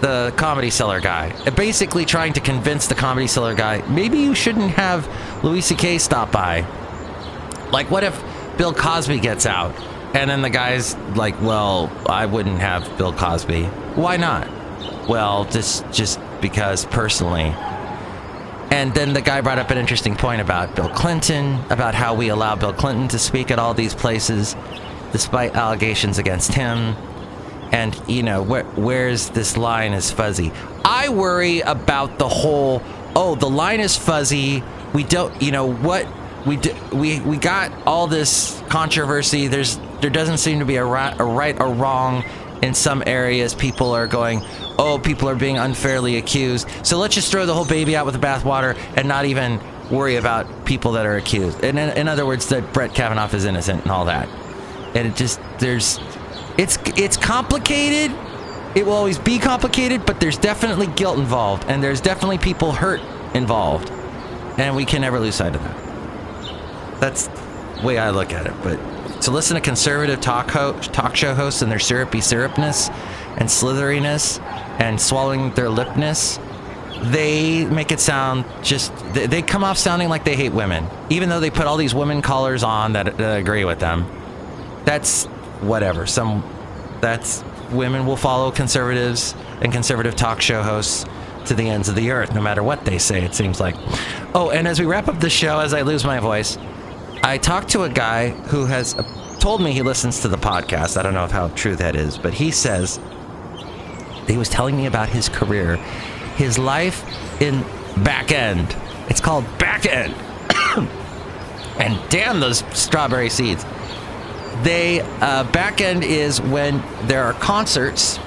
the 0.01 0.35
comedy 0.37 0.71
cellar 0.71 1.01
guy, 1.01 1.33
basically 1.51 2.05
trying 2.05 2.33
to 2.33 2.41
convince 2.41 2.89
the 2.89 2.95
comedy 2.95 3.29
cellar 3.29 3.55
guy 3.55 3.87
maybe 3.89 4.19
you 4.19 4.35
shouldn't 4.35 4.73
have 4.73 5.09
Louis 5.45 5.61
C.K. 5.61 5.99
stop 5.99 6.33
by. 6.33 6.67
Like, 7.73 7.91
what 7.91 8.05
if 8.05 8.23
Bill 8.57 8.73
Cosby 8.73 9.19
gets 9.19 9.47
out, 9.47 9.75
and 10.15 10.31
then 10.31 10.43
the 10.43 10.51
guy's 10.51 10.95
like, 11.17 11.41
"Well, 11.41 11.91
I 12.07 12.27
wouldn't 12.27 12.61
have 12.61 12.97
Bill 12.99 13.13
Cosby. 13.13 13.65
Why 13.95 14.17
not?" 14.17 14.49
Well, 15.09 15.47
just 15.47 15.91
just 15.91 16.21
because 16.41 16.85
personally 16.87 17.55
and 18.73 18.95
then 18.95 19.13
the 19.13 19.21
guy 19.21 19.43
brought 19.43 19.59
up 19.59 19.71
an 19.71 19.77
interesting 19.77 20.17
point 20.17 20.41
about 20.41 20.75
Bill 20.75 20.89
Clinton, 20.89 21.61
about 21.69 21.95
how 21.95 22.15
we 22.15 22.29
allow 22.29 22.57
Bill 22.57 22.73
Clinton 22.73 23.07
to 23.09 23.19
speak 23.19 23.51
at 23.51 23.59
all 23.59 23.75
these 23.75 23.95
places 23.95 24.57
despite 25.13 25.55
allegations 25.55 26.17
against 26.17 26.55
him. 26.55 26.97
And, 27.71 27.95
you 28.09 28.23
know, 28.23 28.43
where, 28.43 28.65
where's 28.65 29.29
this 29.29 29.59
line 29.59 29.93
is 29.93 30.11
fuzzy. 30.11 30.53
I 30.87 31.11
worry 31.11 31.61
about 31.61 32.19
the 32.19 32.29
whole, 32.29 32.83
oh, 33.15 33.35
the 33.35 33.49
line 33.49 33.81
is 33.81 33.99
fuzzy. 33.99 34.65
We 34.95 35.05
don't, 35.05 35.43
you 35.43 35.53
know, 35.53 35.71
what 35.71 36.07
we 36.47 36.57
do, 36.57 36.75
we 36.93 37.21
we 37.21 37.37
got 37.37 37.71
all 37.87 38.07
this 38.07 38.63
controversy. 38.69 39.49
There's 39.49 39.79
there 40.01 40.11
doesn't 40.11 40.39
seem 40.39 40.59
to 40.59 40.65
be 40.65 40.77
a 40.77 40.85
right, 40.85 41.19
a 41.21 41.25
right 41.25 41.59
or 41.61 41.73
wrong 41.73 42.25
in 42.63 42.75
some 42.75 43.03
areas. 43.07 43.55
People 43.55 43.93
are 43.93 44.07
going, 44.07 44.43
oh, 44.79 45.01
people 45.03 45.29
are 45.29 45.37
being 45.37 45.59
unfairly 45.59 46.17
accused. 46.17 46.69
So 46.83 46.99
let's 46.99 47.15
just 47.15 47.31
throw 47.31 47.47
the 47.47 47.55
whole 47.55 47.65
baby 47.65 47.97
out 47.97 48.07
with 48.07 48.15
the 48.15 48.21
bathwater 48.21 48.77
and 48.97 49.07
not 49.07 49.25
even 49.25 49.61
worry 49.91 50.17
about 50.17 50.65
people 50.65 50.93
that 50.93 51.07
are 51.07 51.17
accused. 51.17 51.63
And 51.63 51.79
in, 51.79 51.91
in 51.91 52.09
other 52.09 52.25
words, 52.25 52.49
that 52.49 52.73
Brett 52.73 52.95
Kavanaugh 52.95 53.33
is 53.35 53.45
innocent 53.45 53.83
and 53.83 53.91
all 53.91 54.07
that. 54.07 54.29
And 54.95 55.07
it 55.09 55.17
just 55.17 55.41
there's 55.59 55.99
it's 56.59 56.79
it's 56.97 57.17
complicated. 57.17 58.17
It 58.75 58.87
will 58.87 58.95
always 58.95 59.19
be 59.19 59.39
complicated, 59.39 60.07
but 60.07 60.19
there's 60.19 60.39
definitely 60.39 60.87
guilt 60.87 61.19
involved, 61.19 61.65
and 61.69 61.83
there's 61.83 62.01
definitely 62.01 62.39
people 62.39 62.73
hurt 62.73 63.03
involved, 63.35 63.91
and 64.59 64.75
we 64.75 64.87
can 64.87 65.03
never 65.03 65.21
lose 65.21 65.35
sight 65.35 65.55
of 65.55 65.63
that. 65.63 65.92
That's 67.03 67.27
the 67.27 67.83
way 67.83 67.99
I 67.99 68.11
look 68.11 68.33
at 68.33 68.47
it. 68.47 68.55
But 68.63 68.79
to 69.23 69.33
listen 69.33 69.57
to 69.57 69.61
conservative 69.61 70.21
talk 70.21 70.49
ho- 70.53 70.79
talk 70.79 71.17
show 71.17 71.35
hosts 71.35 71.61
and 71.61 71.71
their 71.71 71.81
syrupy 71.81 72.21
syrupness 72.21 72.91
and 73.39 73.51
slitheriness 73.51 74.39
and 74.79 75.01
swallowing 75.01 75.51
their 75.55 75.67
lipness, 75.67 76.39
they 77.11 77.65
make 77.65 77.91
it 77.91 77.99
sound 77.99 78.45
just 78.63 78.97
they, 79.15 79.27
they 79.27 79.43
come 79.43 79.65
off 79.65 79.79
sounding 79.79 80.09
like 80.09 80.25
they 80.25 80.37
hate 80.37 80.53
women, 80.53 80.87
even 81.11 81.29
though 81.29 81.41
they 81.41 81.51
put 81.51 81.67
all 81.67 81.77
these 81.77 81.93
women 81.93 82.23
collars 82.23 82.63
on 82.63 82.93
that, 82.93 83.19
that 83.19 83.37
agree 83.37 83.65
with 83.65 83.81
them. 83.81 84.07
That's 84.85 85.25
whatever. 85.61 86.07
Some 86.07 86.45
that's 87.01 87.43
women 87.73 88.07
will 88.07 88.17
follow 88.17 88.53
conservatives 88.53 89.35
and 89.61 89.73
conservative 89.73 90.15
talk 90.15 90.41
show 90.41 90.63
hosts 90.63 91.05
to 91.47 91.55
the 91.55 91.69
ends 91.69 91.89
of 91.89 91.97
the 91.97 92.13
earth, 92.13 92.33
no 92.33 92.41
matter 92.41 92.63
what 92.63 92.85
they 92.85 92.99
say. 92.99 93.25
It 93.25 93.35
seems 93.35 93.59
like. 93.59 93.75
Oh, 94.37 94.51
and 94.51 94.69
as 94.69 94.79
we 94.79 94.87
wrap 94.87 95.09
up 95.09 95.19
the 95.19 95.31
show, 95.31 95.59
as 95.59 95.75
I 95.75 95.83
lose 95.83 96.05
my 96.05 96.21
voice, 96.21 96.57
I 97.25 97.39
talked 97.39 97.69
to 97.71 97.85
a 97.85 97.89
guy 97.89 98.31
who 98.31 98.67
has 98.67 98.95
told 99.39 99.63
me 99.63 99.73
he 99.73 99.83
listens 99.83 100.21
to 100.21 100.29
the 100.29 100.37
podcast. 100.37 100.97
I 100.97 101.03
don't 101.03 101.15
know 101.15 101.29
how 101.29 101.49
true 101.49 101.77
that 101.77 101.95
is, 101.95 102.19
but 102.19 102.35
he 102.35 102.51
says 102.51 102.99
he 104.27 104.37
was 104.37 104.49
telling 104.49 104.77
me 104.77 104.87
about 104.87 105.09
his 105.09 105.29
career, 105.29 105.77
his 106.37 106.59
life 106.59 107.05
in 107.41 107.65
back 108.03 108.33
end. 108.33 108.77
It's 109.09 109.21
called 109.21 109.45
back 109.59 109.87
end. 109.87 110.15
and 111.79 112.01
damn 112.11 112.41
those 112.41 112.65
strawberry 112.73 113.31
seeds. 113.31 113.65
They 114.63 115.01
uh, 115.21 115.45
back 115.53 115.81
end 115.81 116.03
is 116.03 116.41
when 116.41 116.83
there 117.03 117.23
are 117.25 117.35
concerts 117.35 118.19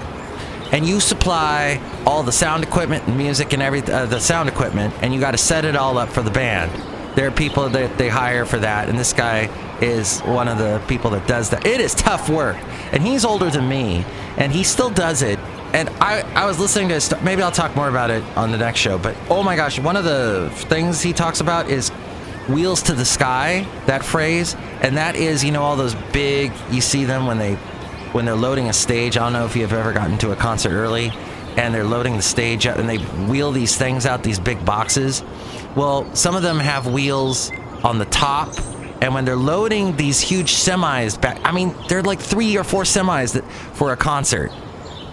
and 0.72 0.88
you 0.88 1.02
supply 1.02 1.82
all 2.06 2.24
the 2.24 2.32
sound 2.32 2.64
equipment 2.64 3.08
and 3.08 3.18
music 3.18 3.52
and 3.52 3.62
everything, 3.62 3.94
uh, 3.94 4.06
the 4.06 4.20
sound 4.20 4.48
equipment, 4.48 4.94
and 5.02 5.14
you 5.14 5.20
got 5.20 5.32
to 5.32 5.38
set 5.38 5.66
it 5.66 5.76
all 5.76 5.98
up 5.98 6.10
for 6.10 6.22
the 6.22 6.32
band. 6.32 6.72
There 7.16 7.28
are 7.28 7.32
people 7.32 7.70
that 7.70 7.98
they 7.98 8.10
hire 8.10 8.46
for 8.46 8.60
that, 8.60 8.90
and 8.90 9.00
this 9.00 9.14
guy 9.14 9.50
is 9.82 10.20
one 10.22 10.48
of 10.48 10.58
the 10.58 10.82
people 10.88 11.12
that 11.12 11.28
does 11.28 11.50
that. 11.52 11.66
It 11.66 11.80
is 11.80 11.96
tough 11.96 12.30
work, 12.30 12.58
and 12.92 13.02
he's 13.02 13.24
older 13.24 13.50
than 13.50 13.70
me, 13.70 14.06
and 14.38 14.52
he 14.52 14.64
still 14.64 14.90
does 14.90 15.22
it. 15.22 15.40
And 15.74 15.90
I, 16.02 16.22
I 16.36 16.46
was 16.46 16.60
listening 16.60 16.90
to 16.90 16.96
his, 16.96 17.14
maybe 17.22 17.42
I'll 17.42 17.52
talk 17.52 17.76
more 17.76 17.90
about 17.90 18.10
it 18.10 18.24
on 18.38 18.52
the 18.52 18.58
next 18.58 18.80
show, 18.80 18.98
but 18.98 19.16
oh 19.30 19.44
my 19.44 19.56
gosh, 19.56 19.80
one 19.80 19.96
of 19.96 20.04
the 20.04 20.50
things 20.54 21.02
he 21.02 21.14
talks 21.14 21.40
about 21.40 21.70
is 21.70 21.90
wheels 22.48 22.84
to 22.84 22.94
the 22.94 23.06
sky, 23.06 23.68
that 23.86 24.04
phrase, 24.04 24.56
and 24.82 24.98
that 24.98 25.16
is, 25.16 25.44
you 25.44 25.52
know, 25.52 25.64
all 25.64 25.76
those 25.76 25.96
big, 26.14 26.52
you 26.70 26.82
see 26.82 27.06
them 27.06 27.26
when 27.26 27.38
they, 27.38 27.56
when 28.12 28.26
they're 28.26 28.36
loading 28.36 28.70
a 28.70 28.74
stage. 28.74 29.18
I 29.18 29.22
don't 29.22 29.34
know 29.34 29.46
if 29.46 29.56
you've 29.56 29.74
ever 29.74 29.94
gotten 29.94 30.18
to 30.20 30.32
a 30.32 30.36
concert 30.36 30.72
early, 30.72 31.12
and 31.58 31.74
they're 31.74 31.86
loading 31.86 32.18
the 32.18 32.22
stage 32.22 32.68
up, 32.68 32.78
and 32.78 32.88
they 32.88 32.98
wheel 32.98 33.52
these 33.52 33.78
things 33.78 34.06
out, 34.06 34.24
these 34.24 34.40
big 34.40 34.64
boxes. 34.66 35.24
Well, 35.76 36.14
some 36.16 36.36
of 36.36 36.42
them 36.42 36.60
have 36.60 36.88
wheels 36.88 37.52
on 37.84 37.98
the 38.00 38.06
top, 38.06 38.54
and 39.02 39.14
when 39.14 39.26
they're 39.26 39.36
loading 39.36 39.96
these 39.98 40.22
huge 40.22 40.54
semis 40.54 41.20
back, 41.20 41.40
I 41.44 41.52
mean, 41.52 41.76
they're 41.90 42.02
like 42.02 42.20
three 42.20 42.58
or 42.58 42.64
four 42.64 42.84
semis 42.84 43.34
that 43.34 43.44
for 43.74 43.92
a 43.92 43.98
concert 43.98 44.52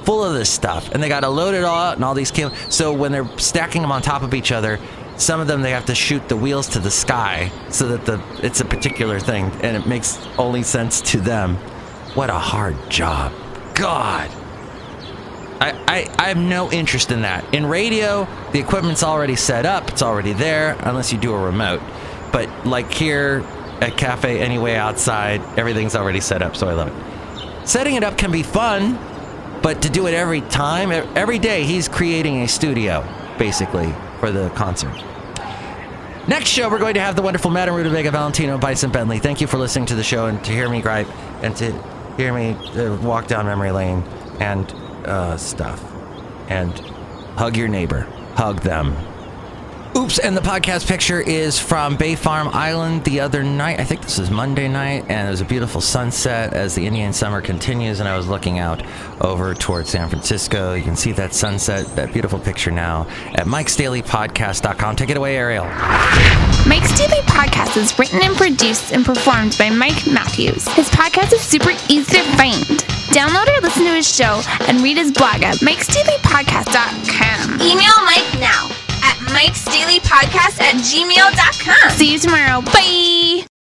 full 0.05 0.25
of 0.25 0.35
this 0.35 0.51
stuff, 0.51 0.91
and 0.93 1.03
they 1.03 1.09
got 1.09 1.21
to 1.21 1.29
load 1.29 1.55
it 1.55 1.65
all 1.65 1.79
out 1.79 1.97
and 1.97 2.05
all 2.05 2.15
these 2.15 2.31
cables. 2.31 2.57
So 2.69 2.93
when 2.93 3.13
they're 3.13 3.27
stacking 3.39 3.83
them 3.83 3.93
on 3.93 4.03
top 4.03 4.23
of 4.23 4.35
each 4.35 4.53
other, 4.53 4.79
some 5.17 5.41
of 5.41 5.47
them 5.47 5.63
they 5.63 5.71
have 5.71 5.87
to 5.87 5.95
shoot 5.95 6.29
the 6.29 6.37
wheels 6.37 6.69
to 6.69 6.79
the 6.79 6.91
sky 6.91 7.51
so 7.71 7.89
that 7.89 8.07
the 8.07 8.23
it's 8.45 8.61
a 8.61 8.65
particular 8.65 9.21
thing, 9.21 9.47
and 9.63 9.77
it 9.77 9.87
makes 9.87 10.19
only 10.39 10.63
sense 10.63 11.01
to 11.13 11.21
them. 11.21 11.57
What 12.15 12.31
a 12.31 12.39
hard 12.39 12.77
job, 12.91 13.33
God. 13.75 14.31
I, 15.63 16.11
I, 16.19 16.29
have 16.29 16.37
no 16.37 16.73
interest 16.73 17.13
in 17.13 17.23
that. 17.23 17.55
In 17.55 17.67
radio, 17.67 18.27
the 18.51 18.59
equipment's 18.59 19.05
already 19.05 19.37
set 19.37 19.65
up, 19.65 19.89
it's 19.91 20.03
already 20.03 20.33
there, 20.33 20.77
unless 20.81 21.13
you 21.13 21.19
do 21.21 21.33
a 21.33 21.39
remote. 21.39 21.81
But 22.33 22.67
like 22.67 22.93
here 22.93 23.45
at 23.81 23.97
Cafe 23.97 24.41
Anyway 24.41 24.75
outside, 24.75 25.41
everything's 25.57 25.95
already 25.95 26.19
set 26.21 26.43
up, 26.43 26.57
so 26.57 26.69
I 26.69 26.73
love 26.73 26.89
it. 26.89 27.69
Setting 27.69 27.95
it 27.95 28.03
up 28.03 28.19
can 28.19 28.33
be 28.33 28.43
fun, 28.43 28.99
but 29.63 29.83
to 29.83 29.91
do 29.91 30.09
it 30.09 30.15
every 30.15 30.41
time, 30.41 30.91
every 31.17 31.39
day, 31.39 31.63
he's 31.63 31.89
creating 31.89 32.43
a 32.43 32.49
studio, 32.49 33.07
basically, 33.39 33.95
for 34.19 34.33
the 34.33 34.51
concert. 34.51 34.93
Next 36.27 36.49
show, 36.49 36.69
we're 36.69 36.81
going 36.81 36.95
to 36.95 37.01
have 37.01 37.15
the 37.15 37.23
wonderful 37.23 37.53
Madame 37.53 37.77
Rutabaga 37.77 38.11
Valentino 38.11 38.59
Bison 38.59 38.91
Bentley. 38.91 39.21
Thank 39.21 39.41
you 39.41 39.47
for 39.47 39.59
listening 39.59 39.87
to 39.87 39.95
the 39.95 40.05
show 40.05 40.27
and 40.27 40.43
to 40.45 40.51
hear 40.51 40.69
me 40.69 40.81
gripe 40.81 41.09
and 41.43 41.55
to 41.57 41.73
hear 42.17 42.35
me 42.35 42.53
uh, 42.77 42.97
walk 42.97 43.29
down 43.29 43.47
memory 43.47 43.71
lane 43.71 44.03
and 44.41 44.73
uh, 45.05 45.37
stuff. 45.37 45.83
And 46.49 46.73
hug 47.37 47.57
your 47.57 47.69
neighbor. 47.69 48.03
Hug 48.35 48.61
them. 48.61 48.97
Oops, 49.95 50.19
and 50.21 50.35
the 50.35 50.41
podcast 50.41 50.89
picture 50.89 51.21
is 51.21 51.59
from 51.59 51.97
Bay 51.97 52.15
Farm 52.15 52.49
Island 52.49 53.05
the 53.05 53.21
other 53.21 53.43
night. 53.43 53.79
I 53.79 53.85
think 53.85 54.01
this 54.01 54.19
is 54.19 54.31
Monday 54.31 54.67
night, 54.67 55.05
and 55.11 55.29
it 55.29 55.31
was 55.31 55.43
a 55.43 55.45
beautiful 55.45 55.83
sunset 55.83 56.55
as 56.55 56.75
the 56.75 56.87
Indian 56.87 57.13
summer 57.13 57.43
continues. 57.43 58.01
And 58.01 58.09
I 58.09 58.17
was 58.17 58.27
looking 58.27 58.59
out 58.59 58.83
over 59.21 59.55
towards 59.55 59.91
San 59.91 60.09
Francisco. 60.09 60.73
You 60.73 60.83
can 60.83 60.97
see 60.97 61.13
that 61.13 61.35
sunset, 61.35 61.85
that 61.95 62.11
beautiful 62.15 62.39
picture 62.39 62.71
now 62.71 63.07
at 63.35 63.47
mikesdailypodcast.com. 63.47 64.97
Take 64.97 65.11
it 65.11 65.19
away, 65.19 65.37
Ariel. 65.37 65.67
Mike's 66.67 66.97
Daily 66.97 67.21
Podcast 67.27 67.77
is 67.77 67.99
written 67.99 68.23
and 68.23 68.35
produced 68.35 68.93
and 68.93 69.05
performed 69.05 69.57
by 69.59 69.69
Mike 69.69 70.07
Matthews. 70.07 70.67
His 70.69 70.89
podcast 70.89 71.35
is 71.35 71.43
super 71.43 71.73
easy 71.91 72.17
to 72.17 72.23
find. 72.39 73.02
Download 73.11 73.47
or 73.49 73.61
listen 73.61 73.85
to 73.85 73.95
his 73.95 74.09
show 74.13 74.41
and 74.69 74.81
read 74.81 74.97
his 74.97 75.13
blog 75.13 75.43
at 75.43 75.57
mikesdailypodcast.com. 75.57 77.61
Email 77.61 78.05
Mike 78.05 78.41
now 78.41 78.71
at 79.03 79.17
mikesdailypodcast 79.35 80.61
at 80.61 80.77
gmail.com. 80.77 81.91
See 81.91 82.13
you 82.13 82.19
tomorrow. 82.19 82.61
Bye. 82.63 83.45